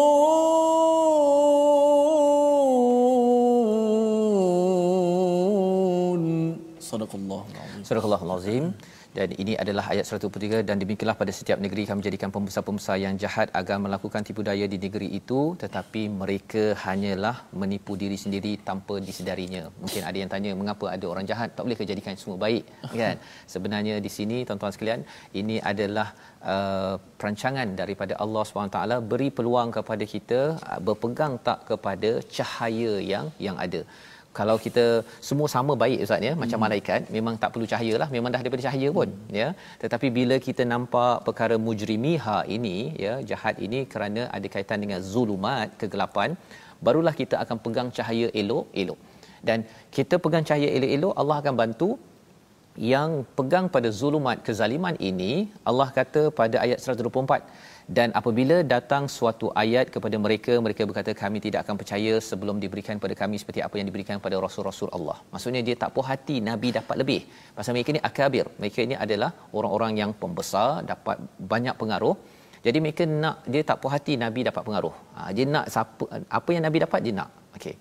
صدق 6.80 7.12
الله 7.14 7.44
العظيم. 7.52 7.84
صدق 7.84 8.04
الله 8.04 8.22
العظيم. 8.24 8.72
Dan 9.16 9.28
ini 9.42 9.52
adalah 9.62 9.84
ayat 9.92 10.04
123 10.04 10.68
dan 10.68 10.76
demikianlah 10.82 11.16
pada 11.20 11.32
setiap 11.38 11.58
negeri 11.64 11.82
kami 11.88 11.98
menjadikan 12.00 12.30
pembesar-pembesar 12.34 12.96
yang 13.04 13.14
jahat 13.22 13.48
agar 13.60 13.76
melakukan 13.84 14.22
tipu 14.28 14.44
daya 14.48 14.66
di 14.72 14.78
negeri 14.84 15.08
itu 15.20 15.40
tetapi 15.62 16.02
mereka 16.20 16.64
hanyalah 16.84 17.36
menipu 17.60 17.96
diri 18.02 18.18
sendiri 18.24 18.52
tanpa 18.68 18.96
disedarinya. 19.08 19.62
Mungkin 19.82 20.02
ada 20.08 20.16
yang 20.22 20.30
tanya 20.34 20.52
mengapa 20.60 20.86
ada 20.96 21.06
orang 21.12 21.24
jahat? 21.30 21.56
Tak 21.56 21.64
boleh 21.66 21.78
kejadikan 21.80 22.14
semua 22.20 22.38
baik? 22.44 22.62
Kan? 23.00 23.16
Sebenarnya 23.54 23.96
di 24.06 24.10
sini 24.16 24.44
tuan-tuan 24.48 24.74
sekalian 24.76 25.02
ini 25.40 25.56
adalah 25.72 26.08
uh, 26.52 26.94
perancangan 27.18 27.68
daripada 27.80 28.14
Allah 28.24 28.44
SWT 28.44 28.78
beri 29.10 29.30
peluang 29.38 29.72
kepada 29.78 30.04
kita 30.14 30.40
uh, 30.60 30.80
berpegang 30.84 31.40
tak 31.48 31.64
kepada 31.70 32.10
cahaya 32.36 32.92
yang 33.12 33.26
yang 33.46 33.56
ada 33.66 33.82
kalau 34.38 34.56
kita 34.64 34.84
semua 35.28 35.48
sama 35.54 35.72
baik 35.82 35.98
ustaz 36.06 36.26
ya 36.28 36.32
macam 36.42 36.58
hmm. 36.58 36.64
malaikat 36.66 37.00
memang 37.16 37.34
tak 37.42 37.50
perlu 37.54 37.66
cahaya 37.72 37.94
lah 38.02 38.08
memang 38.14 38.30
dah 38.34 38.40
daripada 38.44 38.64
cahaya 38.66 38.88
pun 38.98 39.08
hmm. 39.10 39.36
ya 39.40 39.48
tetapi 39.82 40.08
bila 40.18 40.38
kita 40.48 40.64
nampak 40.72 41.14
perkara 41.28 41.56
mujrimiha 41.66 42.38
ini 42.56 42.76
ya 43.04 43.14
jahat 43.30 43.56
ini 43.68 43.80
kerana 43.92 44.24
ada 44.38 44.48
kaitan 44.54 44.80
dengan 44.84 45.00
zulumat 45.12 45.68
kegelapan 45.82 46.30
barulah 46.86 47.14
kita 47.22 47.36
akan 47.44 47.56
pegang 47.64 47.88
cahaya 47.98 48.28
elok-elok 48.42 48.98
dan 49.48 49.58
kita 49.96 50.14
pegang 50.24 50.46
cahaya 50.48 50.68
elok-elok 50.76 51.14
Allah 51.20 51.38
akan 51.42 51.56
bantu 51.62 51.90
yang 52.92 53.10
pegang 53.38 53.66
pada 53.74 53.88
zulumat 54.00 54.38
kezaliman 54.46 54.94
ini 55.10 55.32
Allah 55.70 55.88
kata 55.98 56.22
pada 56.40 56.56
ayat 56.64 56.78
124 56.78 57.77
dan 57.96 58.08
apabila 58.18 58.56
datang 58.72 59.04
suatu 59.14 59.46
ayat 59.62 59.86
kepada 59.94 60.16
mereka 60.24 60.54
mereka 60.64 60.82
berkata 60.88 61.12
kami 61.20 61.38
tidak 61.44 61.60
akan 61.64 61.76
percaya 61.80 62.12
sebelum 62.28 62.56
diberikan 62.64 62.94
kepada 63.00 63.14
kami 63.22 63.36
seperti 63.42 63.60
apa 63.66 63.74
yang 63.80 63.86
diberikan 63.90 64.14
kepada 64.20 64.36
rasul-rasul 64.44 64.90
Allah. 64.96 65.16
Maksudnya 65.32 65.62
dia 65.68 65.76
tak 65.82 65.92
puas 65.96 66.08
hati 66.12 66.36
nabi 66.50 66.68
dapat 66.78 66.96
lebih. 67.02 67.20
Pasal 67.56 67.72
mereka 67.76 67.96
ni 67.96 68.02
akabir. 68.10 68.46
Mereka 68.60 68.80
ini 68.88 68.96
adalah 69.04 69.30
orang-orang 69.58 69.94
yang 70.00 70.12
pembesar 70.22 70.68
dapat 70.92 71.16
banyak 71.52 71.76
pengaruh. 71.82 72.14
Jadi 72.66 72.78
mereka 72.84 73.02
nak 73.22 73.36
dia 73.52 73.62
tak 73.70 73.78
puas 73.80 73.94
hati 73.96 74.14
nabi 74.24 74.42
dapat 74.50 74.62
pengaruh. 74.68 74.94
Ha, 75.16 75.20
dia 75.36 75.46
nak 75.54 75.66
siapa, 75.74 76.04
apa 76.38 76.50
yang 76.54 76.64
nabi 76.68 76.80
dapat 76.86 77.00
dia 77.06 77.14
nak. 77.20 77.30
Okey 77.56 77.74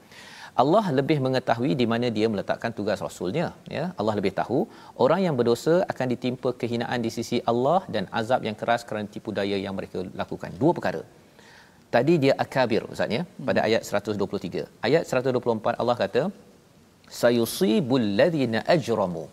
Allah 0.63 0.85
lebih 0.99 1.17
mengetahui 1.25 1.71
di 1.81 1.85
mana 1.91 2.07
dia 2.17 2.27
meletakkan 2.33 2.71
tugas 2.77 2.99
rasulnya 3.05 3.47
ya. 3.75 3.83
Allah 3.99 4.13
lebih 4.19 4.33
tahu 4.39 4.59
orang 5.05 5.21
yang 5.25 5.35
berdosa 5.39 5.75
akan 5.91 6.07
ditimpa 6.13 6.49
kehinaan 6.61 6.99
di 7.05 7.11
sisi 7.17 7.37
Allah 7.51 7.79
dan 7.95 8.05
azab 8.19 8.41
yang 8.47 8.57
keras 8.61 8.83
kerana 8.89 9.07
tipu 9.15 9.31
daya 9.39 9.57
yang 9.65 9.75
mereka 9.79 10.01
lakukan. 10.21 10.51
Dua 10.61 10.73
perkara. 10.77 11.01
Tadi 11.95 12.13
dia 12.23 12.33
akabir 12.45 12.83
ustaz 12.93 13.15
ya 13.17 13.21
pada 13.47 13.59
ayat 13.67 13.81
123 13.89 14.63
ayat 14.87 15.03
124 15.19 15.81
Allah 15.81 15.97
kata 16.03 16.23
sayusibul 17.21 18.07
ladzina 18.21 18.61
ajramu. 18.75 19.25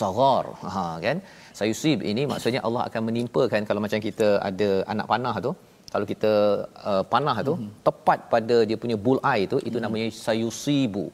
Saghar 0.00 0.44
ha 0.74 0.84
kan? 1.06 1.18
Sayusib 1.58 1.98
ini 2.10 2.22
maksudnya 2.32 2.60
Allah 2.66 2.82
akan 2.88 3.02
menimpakan 3.08 3.62
kalau 3.68 3.80
macam 3.84 4.00
kita 4.08 4.28
ada 4.50 4.70
anak 4.92 5.06
panah 5.12 5.34
tu 5.46 5.52
kalau 5.92 6.06
kita 6.12 6.32
uh, 6.90 7.02
panah 7.12 7.36
tu 7.48 7.54
mm-hmm. 7.54 7.72
tepat 7.86 8.18
pada 8.32 8.56
dia 8.68 8.76
punya 8.82 8.96
bull 9.04 9.20
eye 9.32 9.44
tu 9.52 9.58
itu 9.58 9.76
mm-hmm. 9.76 9.84
namanya 9.84 10.08
sayusibu. 10.26 11.04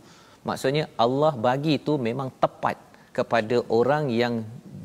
Maksudnya 0.48 0.84
Allah 1.04 1.32
bagi 1.46 1.74
tu 1.88 1.94
memang 2.08 2.28
tepat 2.44 2.76
kepada 3.16 3.56
orang 3.78 4.04
yang 4.22 4.34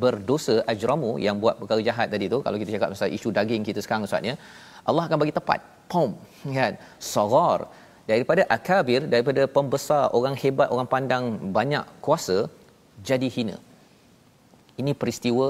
berdosa 0.01 0.55
ajramu 0.71 1.11
yang 1.25 1.35
buat 1.43 1.55
perkara 1.61 1.81
jahat 1.89 2.07
tadi 2.13 2.25
tu. 2.33 2.39
Kalau 2.45 2.57
kita 2.61 2.71
cakap 2.75 2.89
pasal 2.95 3.11
isu 3.17 3.29
daging 3.37 3.63
kita 3.69 3.79
sekarang 3.85 4.07
ustaznya 4.09 4.35
Allah 4.89 5.03
akan 5.07 5.19
bagi 5.23 5.35
tepat. 5.39 5.59
Pom 5.91 6.09
kan? 6.57 6.73
Sagar 7.11 7.59
daripada 8.09 8.41
akabir 8.57 9.01
daripada 9.13 9.41
pembesar 9.55 10.03
orang 10.17 10.35
hebat 10.43 10.69
orang 10.73 10.87
pandang 10.93 11.23
banyak 11.57 11.85
kuasa 12.05 12.37
jadi 13.09 13.27
hina 13.35 13.57
ini 14.81 14.91
peristiwa 15.01 15.49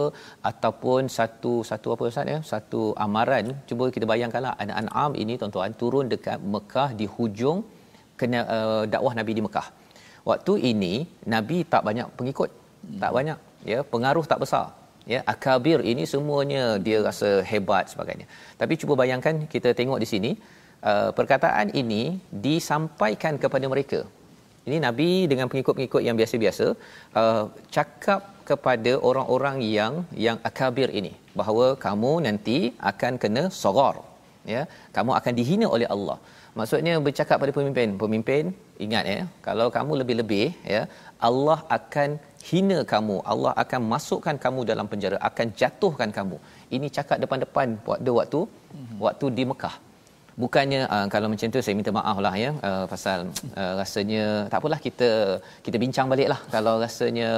ataupun 0.51 1.09
satu 1.17 1.53
satu 1.69 1.87
apa 1.95 2.03
ustaz 2.11 2.33
ya? 2.33 2.39
Satu 2.51 2.81
amaran. 3.05 3.45
Cuba 3.69 3.87
kita 3.95 4.05
bayangkanlah 4.13 4.53
an'am 4.81 5.11
ini 5.23 5.35
tuan-tuan 5.41 5.75
turun 5.81 6.07
dekat 6.13 6.39
Mekah 6.55 6.89
di 6.99 7.07
hujung 7.15 7.59
kena 8.19 8.39
uh, 8.57 8.83
dakwah 8.93 9.13
Nabi 9.19 9.33
di 9.37 9.43
Mekah. 9.47 9.67
Waktu 10.29 10.53
ini 10.71 10.93
Nabi 11.35 11.57
tak 11.73 11.83
banyak 11.87 12.07
pengikut. 12.19 12.49
Tak 13.03 13.11
banyak 13.17 13.37
ya? 13.71 13.79
Pengaruh 13.93 14.25
tak 14.31 14.41
besar 14.43 14.65
ya? 15.13 15.19
Akabir 15.33 15.79
ini 15.91 16.05
semuanya 16.13 16.63
dia 16.85 16.97
rasa 17.09 17.29
hebat 17.51 17.85
sebagainya. 17.93 18.27
Tapi 18.61 18.73
cuba 18.81 18.93
bayangkan 19.03 19.35
kita 19.53 19.71
tengok 19.79 19.99
di 20.03 20.07
sini 20.13 20.31
uh, 20.89 21.09
perkataan 21.17 21.69
ini 21.81 22.03
disampaikan 22.47 23.35
kepada 23.43 23.67
mereka. 23.73 24.01
Ini 24.67 24.77
nabi 24.85 25.25
dengan 25.31 25.49
pengikut-pengikut 25.51 26.01
yang 26.05 26.15
biasa-biasa 26.19 26.65
uh, 27.19 27.43
cakap 27.75 28.21
kepada 28.49 28.91
orang-orang 29.09 29.57
yang 29.77 29.93
yang 30.25 30.37
akabir 30.49 30.89
ini. 30.99 31.13
Bahawa 31.39 31.67
kamu 31.85 32.11
nanti 32.27 32.57
akan 32.91 33.13
kena 33.23 33.43
soror 33.61 33.95
ya. 34.53 34.63
Kamu 34.97 35.11
akan 35.19 35.33
dihina 35.39 35.67
oleh 35.75 35.87
Allah. 35.95 36.17
Maksudnya 36.59 36.93
bercakap 37.07 37.37
pada 37.41 37.53
pemimpin 37.57 37.89
pemimpin 38.03 38.45
ingat 38.85 39.05
ya 39.13 39.21
kalau 39.47 39.67
kamu 39.77 39.91
lebih-lebih 40.01 40.47
ya 40.73 40.81
Allah 41.29 41.59
akan 41.77 42.09
hina 42.49 42.79
kamu. 42.93 43.17
Allah 43.33 43.53
akan 43.63 43.81
masukkan 43.93 44.37
kamu 44.45 44.61
dalam 44.71 44.89
penjara 44.91 45.19
akan 45.29 45.47
jatuhkan 45.61 46.11
kamu. 46.17 46.39
Ini 46.75 46.89
cakap 46.97 47.17
depan-depan 47.23 47.79
pada 47.87 48.11
waktu 48.19 48.41
waktu 49.05 49.27
di 49.39 49.45
Mekah 49.51 49.75
bukannya 50.43 50.81
uh, 50.95 51.07
kalau 51.13 51.27
macam 51.31 51.47
tu 51.53 51.59
saya 51.65 51.75
minta 51.79 51.91
maaf 51.99 52.17
lah 52.25 52.33
ya. 52.43 52.51
Uh, 52.67 52.85
pasal 52.93 53.19
uh, 53.61 53.73
rasanya 53.81 54.25
tak 54.51 54.59
apalah 54.61 54.79
kita 54.87 55.09
kita 55.65 55.77
bincang 55.83 56.07
balik 56.13 56.27
lah. 56.33 56.39
Kalau 56.55 56.73
rasanya 56.85 57.29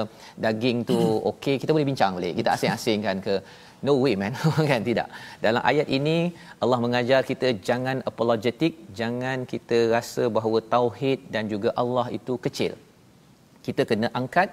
daging 0.45 0.79
tu 0.91 0.97
okey 1.31 1.55
kita 1.61 1.71
boleh 1.75 1.87
bincang 1.91 2.13
balik. 2.17 2.33
Kita 2.39 2.49
asing-asingkan 2.55 3.17
ke. 3.27 3.35
No 3.87 3.93
way 4.03 4.13
man. 4.19 4.33
Kan? 4.71 4.81
Tidak. 4.89 5.07
Dalam 5.45 5.63
ayat 5.71 5.87
ini 5.97 6.17
Allah 6.63 6.79
mengajar 6.85 7.21
kita 7.31 7.47
jangan 7.69 7.97
apologetik 8.11 8.75
jangan 8.99 9.43
kita 9.53 9.79
rasa 9.95 10.25
bahawa 10.37 10.59
tauhid 10.75 11.19
dan 11.33 11.51
juga 11.53 11.71
Allah 11.83 12.07
itu 12.19 12.35
kecil. 12.45 12.73
Kita 13.67 13.83
kena 13.89 14.09
angkat. 14.21 14.51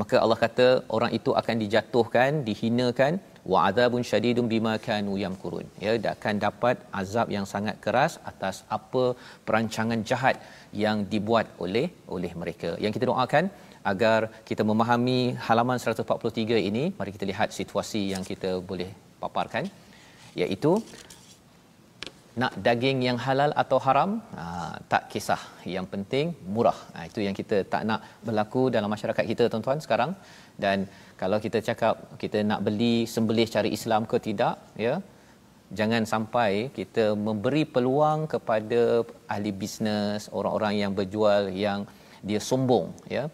Maka 0.00 0.16
Allah 0.22 0.38
kata 0.44 0.66
orang 0.96 1.10
itu 1.18 1.30
akan 1.40 1.56
dijatuhkan 1.62 2.42
dihinakan 2.46 3.12
wa 3.52 3.58
adzabun 3.68 4.02
syadidun 4.10 4.46
bima 4.52 4.74
kanu 4.86 5.14
yamkurun. 5.24 5.66
Ya 5.84 5.92
akan 6.14 6.34
dapat 6.46 6.76
azab 7.00 7.28
yang 7.36 7.46
sangat 7.52 7.76
keras 7.84 8.12
atas 8.30 8.58
apa 8.76 9.04
perancangan 9.46 10.02
jahat 10.10 10.36
yang 10.84 10.98
dibuat 11.12 11.48
oleh 11.64 11.86
oleh 12.16 12.32
mereka. 12.42 12.72
Yang 12.84 12.94
kita 12.98 13.08
doakan 13.12 13.46
agar 13.92 14.20
kita 14.48 14.62
memahami 14.70 15.20
halaman 15.46 15.78
143 15.80 16.68
ini 16.68 16.84
mari 16.98 17.10
kita 17.16 17.26
lihat 17.32 17.48
situasi 17.58 18.02
yang 18.12 18.22
kita 18.30 18.52
boleh 18.70 18.90
paparkan. 19.22 19.66
Iaitu 20.42 20.72
nak 22.42 22.52
daging 22.66 22.98
yang 23.06 23.18
halal 23.24 23.50
atau 23.62 23.78
haram? 23.86 24.10
Ha, 24.38 24.44
tak 24.92 25.02
kisah. 25.12 25.42
Yang 25.74 25.86
penting 25.92 26.26
murah. 26.54 26.78
Ha, 26.94 27.06
itu 27.08 27.20
yang 27.26 27.36
kita 27.40 27.56
tak 27.72 27.82
nak 27.88 28.00
berlaku 28.26 28.62
dalam 28.76 28.90
masyarakat 28.94 29.24
kita 29.30 29.44
tuan-tuan 29.52 29.78
sekarang. 29.84 30.10
Dan 30.64 30.78
kalau 31.22 31.38
kita 31.44 31.58
cakap 31.68 31.94
kita 32.22 32.38
nak 32.50 32.60
beli 32.66 32.94
sembelih 33.14 33.48
cara 33.54 33.68
Islam 33.78 34.02
ke 34.10 34.16
tidak 34.26 34.54
ya 34.86 34.94
jangan 35.78 36.02
sampai 36.12 36.50
kita 36.78 37.04
memberi 37.26 37.64
peluang 37.74 38.20
kepada 38.34 38.80
ahli 39.34 39.52
bisnes 39.62 40.22
orang-orang 40.38 40.74
yang 40.82 40.92
berjual 40.98 41.42
yang 41.66 41.80
dia 42.28 42.40
sombong 42.50 42.86
ya. 43.16 43.24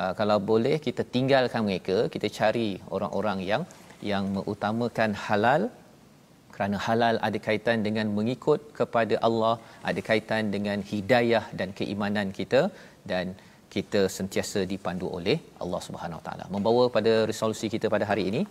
Uh, 0.00 0.12
kalau 0.18 0.38
boleh 0.50 0.76
kita 0.86 1.02
tinggalkan 1.14 1.62
mereka 1.68 1.96
kita 2.14 2.28
cari 2.38 2.68
orang-orang 2.94 3.38
yang 3.50 3.62
yang 4.10 4.24
mengutamakan 4.36 5.10
halal 5.26 5.62
kerana 6.54 6.76
halal 6.86 7.14
ada 7.26 7.38
kaitan 7.46 7.78
dengan 7.86 8.06
mengikut 8.18 8.60
kepada 8.78 9.14
Allah 9.28 9.54
ada 9.90 10.00
kaitan 10.08 10.44
dengan 10.54 10.78
hidayah 10.90 11.44
dan 11.58 11.68
keimanan 11.78 12.28
kita 12.38 12.62
dan 13.10 13.26
kita 13.74 14.00
sentiasa 14.16 14.60
dipandu 14.72 15.06
oleh 15.18 15.36
Allah 15.64 15.80
Subhanahu 15.86 16.20
Taala. 16.26 16.44
Membawa 16.54 16.84
pada 16.96 17.12
resolusi 17.30 17.66
kita 17.74 17.86
pada 17.94 18.06
hari 18.10 18.24
ini 18.30 18.42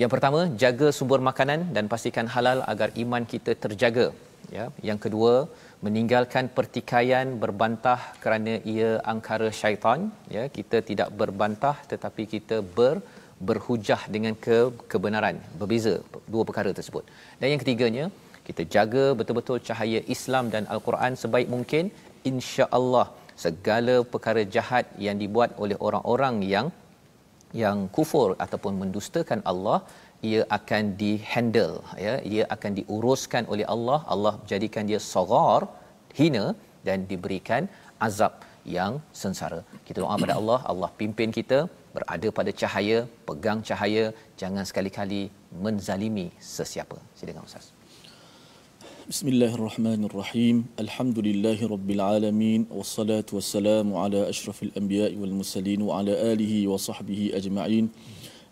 yang 0.00 0.10
pertama 0.14 0.40
jaga 0.62 0.88
sumber 0.96 1.20
makanan 1.28 1.60
dan 1.76 1.84
pastikan 1.92 2.26
halal 2.34 2.58
agar 2.72 2.88
iman 3.02 3.22
kita 3.32 3.52
terjaga. 3.64 4.06
Ya 4.56 4.64
yang 4.88 4.98
kedua 5.04 5.32
meninggalkan 5.86 6.44
pertikaian 6.56 7.28
berbantah 7.42 8.00
kerana 8.22 8.54
ia 8.74 8.90
angkara 9.12 9.48
syaitan. 9.60 10.00
Ya 10.36 10.44
kita 10.58 10.78
tidak 10.90 11.10
berbantah 11.20 11.76
tetapi 11.92 12.24
kita 12.34 12.58
ber 12.78 12.96
berhujah 13.48 14.00
dengan 14.14 14.34
ke, 14.44 14.56
kebenaran 14.92 15.36
berbeza 15.60 15.94
dua 16.32 16.42
perkara 16.48 16.70
tersebut. 16.78 17.04
Dan 17.40 17.48
yang 17.52 17.60
ketiganya 17.62 18.04
kita 18.48 18.62
jaga 18.74 19.04
betul-betul 19.18 19.58
cahaya 19.68 20.00
Islam 20.14 20.46
dan 20.54 20.64
Al-Quran 20.74 21.14
sebaik 21.22 21.48
mungkin 21.54 21.84
insya-Allah 22.30 23.06
segala 23.44 23.94
perkara 24.12 24.42
jahat 24.56 24.86
yang 25.06 25.16
dibuat 25.22 25.50
oleh 25.64 25.76
orang-orang 25.88 26.36
yang 26.54 26.68
yang 27.62 27.78
kufur 27.96 28.28
ataupun 28.44 28.72
mendustakan 28.82 29.40
Allah 29.52 29.78
ia 30.28 30.42
akan 30.58 30.84
dihandle 31.02 31.76
ya. 32.06 32.14
Ia 32.32 32.44
akan 32.54 32.72
diuruskan 32.78 33.44
oleh 33.52 33.66
Allah. 33.74 33.98
Allah 34.14 34.34
jadikan 34.52 34.84
dia 34.90 35.00
sagar 35.12 35.60
hina 36.18 36.44
dan 36.86 37.06
diberikan 37.10 37.64
azab 38.08 38.34
yang 38.76 38.94
sengsara. 39.22 39.60
Kita 39.86 39.98
doa 40.02 40.18
pada 40.24 40.36
Allah. 40.40 40.60
Allah 40.72 40.90
pimpin 41.00 41.32
kita 41.38 41.60
berada 41.96 42.28
pada 42.38 42.52
cahaya 42.62 42.98
pegang 43.30 43.60
cahaya. 43.70 44.04
Jangan 44.42 44.66
sekali-kali 44.70 45.22
menzalimi 45.66 46.28
sesiapa. 46.54 46.98
Silakan 47.18 47.44
ustaz 47.50 47.77
Bismillahirrahmanirrahim. 49.08 50.68
Alhamdulillahi 50.76 51.64
rabbil 51.64 52.00
alamin 52.04 52.68
wassalatu 52.68 53.40
wassalamu 53.40 53.96
ala 53.96 54.28
asyrafil 54.28 54.68
anbiya'i 54.76 55.16
wal 55.16 55.32
mursalin 55.32 55.80
wa 55.80 55.96
ala 55.96 56.12
alihi 56.12 56.68
wa 56.68 56.76
sahbihi 56.76 57.32
ajma'in. 57.32 57.88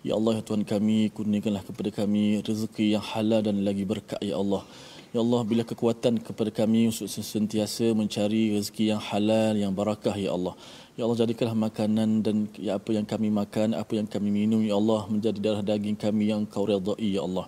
Ya 0.01 0.17
Allah 0.17 0.41
ya 0.41 0.43
Tuhan 0.49 0.65
kami 0.65 1.13
kurniakanlah 1.13 1.61
kepada 1.61 1.93
kami 1.93 2.41
rezeki 2.41 2.97
yang 2.97 3.05
halal 3.05 3.45
dan 3.45 3.69
lagi 3.69 3.85
berkat 3.85 4.17
ya 4.25 4.41
Allah. 4.41 4.65
Ya 5.13 5.21
Allah 5.21 5.45
bila 5.45 5.61
kekuatan 5.61 6.25
kepada 6.25 6.49
kami 6.49 6.89
untuk 6.89 7.05
sentiasa 7.05 7.93
mencari 7.93 8.57
rezeki 8.57 8.97
yang 8.97 9.03
halal 9.11 9.53
yang 9.61 9.77
barakah 9.77 10.17
ya 10.17 10.33
Allah. 10.33 10.57
Ya 10.97 11.05
Allah 11.05 11.21
jadikanlah 11.21 11.53
makanan 11.69 12.25
dan 12.25 12.49
ya 12.57 12.81
apa 12.81 12.97
yang 12.97 13.05
kami 13.05 13.29
makan, 13.29 13.77
apa 13.77 13.93
yang 14.01 14.09
kami 14.09 14.33
minum 14.33 14.65
ya 14.65 14.81
Allah 14.81 15.05
menjadi 15.05 15.37
darah 15.37 15.61
daging 15.61 16.01
kami 16.01 16.33
yang 16.33 16.49
kau 16.49 16.65
redai 16.65 17.13
ya 17.13 17.29
Allah. 17.29 17.45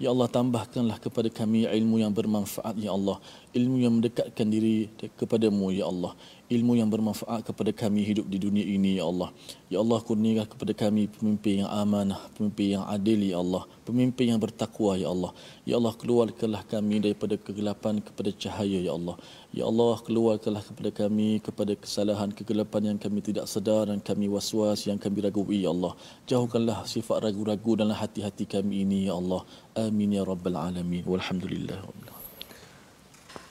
Ya 0.00 0.08
Allah 0.08 0.32
tambahkanlah 0.32 0.96
kepada 0.96 1.28
kami 1.28 1.68
ilmu 1.68 2.00
yang 2.00 2.08
bermanfaat 2.08 2.72
ya 2.80 2.96
Allah. 2.96 3.20
Ilmu 3.52 3.76
yang 3.84 4.00
mendekatkan 4.00 4.48
diri 4.48 4.88
kepadamu 5.20 5.68
ya 5.76 5.84
Allah 5.92 6.16
ilmu 6.50 6.74
yang 6.74 6.90
bermanfaat 6.90 7.46
kepada 7.46 7.70
kami 7.70 8.02
hidup 8.02 8.26
di 8.26 8.42
dunia 8.42 8.66
ini 8.66 8.98
ya 8.98 9.06
Allah. 9.06 9.30
Ya 9.70 9.78
Allah 9.78 10.02
kurniakan 10.02 10.50
kepada 10.50 10.74
kami 10.74 11.06
pemimpin 11.06 11.62
yang 11.62 11.70
amanah, 11.70 12.18
pemimpin 12.34 12.74
yang 12.74 12.84
adil 12.90 13.22
ya 13.22 13.38
Allah, 13.38 13.62
pemimpin 13.86 14.34
yang 14.34 14.40
bertakwa 14.42 14.98
ya 14.98 15.14
Allah. 15.14 15.30
Ya 15.62 15.78
Allah 15.78 15.94
keluarkanlah 15.94 16.66
kami 16.66 16.98
daripada 17.06 17.38
kegelapan 17.38 18.02
kepada 18.02 18.34
cahaya 18.34 18.82
ya 18.82 18.98
Allah. 18.98 19.14
Ya 19.58 19.64
Allah 19.70 19.94
keluarkanlah 20.06 20.62
kepada 20.66 20.90
kami 20.98 21.42
kepada 21.46 21.72
kesalahan 21.84 22.30
kegelapan 22.38 22.82
yang 22.88 22.98
kami 23.04 23.18
tidak 23.28 23.46
sedar 23.52 23.82
dan 23.90 23.98
kami 24.08 24.26
waswas 24.34 24.86
yang 24.88 24.98
kami 25.04 25.26
ragu 25.26 25.42
ya 25.50 25.70
Allah. 25.74 25.92
Jauhkanlah 26.30 26.78
sifat 26.92 27.18
ragu-ragu 27.26 27.72
dalam 27.80 27.96
hati-hati 28.02 28.46
kami 28.54 28.86
ini 28.86 29.00
ya 29.10 29.18
Allah. 29.20 29.42
Amin 29.86 30.14
ya 30.18 30.22
rabbal 30.30 30.58
alamin. 30.68 31.02
Walhamdulillah. 31.12 31.80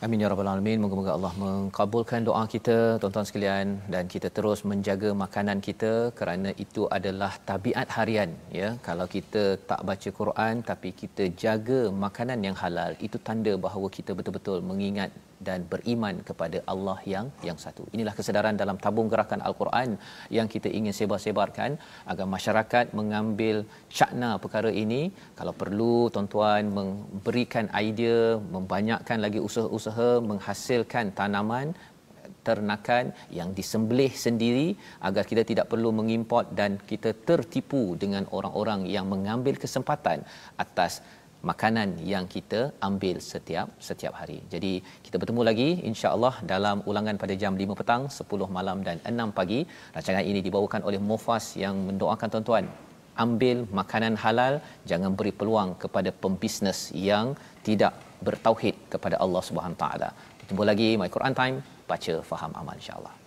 Amin 0.06 0.24
ya 0.24 0.28
rabbal 0.32 0.50
alamin. 0.54 0.80
Moga-moga 0.84 1.12
Allah 1.18 1.34
mengabulkan 1.44 2.24
doa 2.30 2.44
kita 2.56 2.78
tuan-tuan 3.04 3.28
sekalian 3.28 3.68
dan 3.94 4.08
kita 4.14 4.32
terus 4.38 4.64
menjaga 4.72 5.12
makanan 5.24 5.60
kita 5.68 5.94
kerana 6.20 6.56
itu 6.66 6.88
adalah 6.98 7.32
tabiat 7.50 7.92
harian 7.98 8.32
ya. 8.62 8.70
Kalau 8.88 9.08
kita 9.16 9.44
tak 9.72 9.84
baca 9.90 10.12
Quran 10.20 10.64
tapi 10.70 10.92
kita 11.02 11.28
jaga 11.44 11.82
makanan 12.06 12.40
yang 12.48 12.56
halal 12.64 12.96
itu 13.08 13.20
tanda 13.20 13.56
bahawa 13.68 13.90
kita 13.98 14.16
betul-betul 14.20 14.64
mengingat 14.72 15.12
dan 15.48 15.60
beriman 15.72 16.16
kepada 16.30 16.60
Allah 16.74 16.98
yang 17.14 17.28
yang 17.48 17.58
satu. 17.66 17.84
Inilah 17.96 18.14
kesedaran 18.18 18.60
dalam 18.62 18.78
tabung 18.84 19.10
gerakan 19.14 19.42
Al-Quran 19.50 19.90
yang 20.38 20.48
kita 20.54 20.70
ingin 20.80 20.96
sebar-sebarkan 21.00 21.80
agar 22.12 22.26
masyarakat 22.36 22.86
mengambil 23.00 23.64
syakna 23.98 24.32
perkara 24.44 24.72
ini. 24.84 25.02
Kalau 25.40 25.54
perlu 25.62 25.96
tuan-tuan 26.14 26.66
memberikan 26.80 27.68
idea, 27.86 28.20
membanyakkan 28.56 29.20
lagi 29.26 29.40
usaha-usaha 29.48 30.12
menghasilkan 30.32 31.16
tanaman 31.20 31.70
ternakan 32.48 33.06
yang 33.38 33.50
disembelih 33.58 34.12
sendiri 34.26 34.68
agar 35.08 35.24
kita 35.32 35.44
tidak 35.50 35.68
perlu 35.72 35.90
mengimport 36.00 36.48
dan 36.60 36.80
kita 36.92 37.12
tertipu 37.30 37.84
dengan 38.04 38.26
orang-orang 38.38 38.88
yang 38.96 39.06
mengambil 39.14 39.56
kesempatan 39.64 40.24
atas 40.64 40.94
makanan 41.50 41.90
yang 42.12 42.26
kita 42.34 42.62
ambil 42.88 43.16
setiap 43.32 43.68
setiap 43.90 44.14
hari. 44.20 44.40
Jadi 44.54 44.74
kita 45.06 45.16
bertemu 45.22 45.42
lagi 45.50 45.70
insya-Allah 45.90 46.34
dalam 46.54 46.84
ulangan 46.90 47.16
pada 47.22 47.34
jam 47.42 47.56
5 47.56 47.80
petang, 47.80 48.04
10 48.20 48.50
malam 48.58 48.84
dan 48.88 49.00
6 49.12 49.32
pagi. 49.40 49.60
Rancangan 49.96 50.26
ini 50.32 50.42
dibawakan 50.48 50.84
oleh 50.90 51.00
Mufas 51.10 51.48
yang 51.64 51.76
mendoakan 51.90 52.30
tuan-tuan 52.34 52.68
ambil 53.26 53.68
makanan 53.80 54.16
halal, 54.24 54.54
jangan 54.90 55.12
beri 55.20 55.34
peluang 55.40 55.76
kepada 55.84 56.10
pembisnes 56.24 56.82
yang 56.96 57.36
tidak 57.68 57.94
bertauhid 58.24 58.76
kepada 58.94 59.16
Allah 59.24 59.44
Subhanahu 59.44 59.82
taala. 59.84 60.10
Bertemu 60.40 60.64
lagi 60.72 60.90
My 61.02 61.12
Quran 61.16 61.36
Time, 61.36 61.58
baca 61.92 62.14
faham 62.32 62.52
amal 62.56 62.76
insya-Allah. 62.80 63.19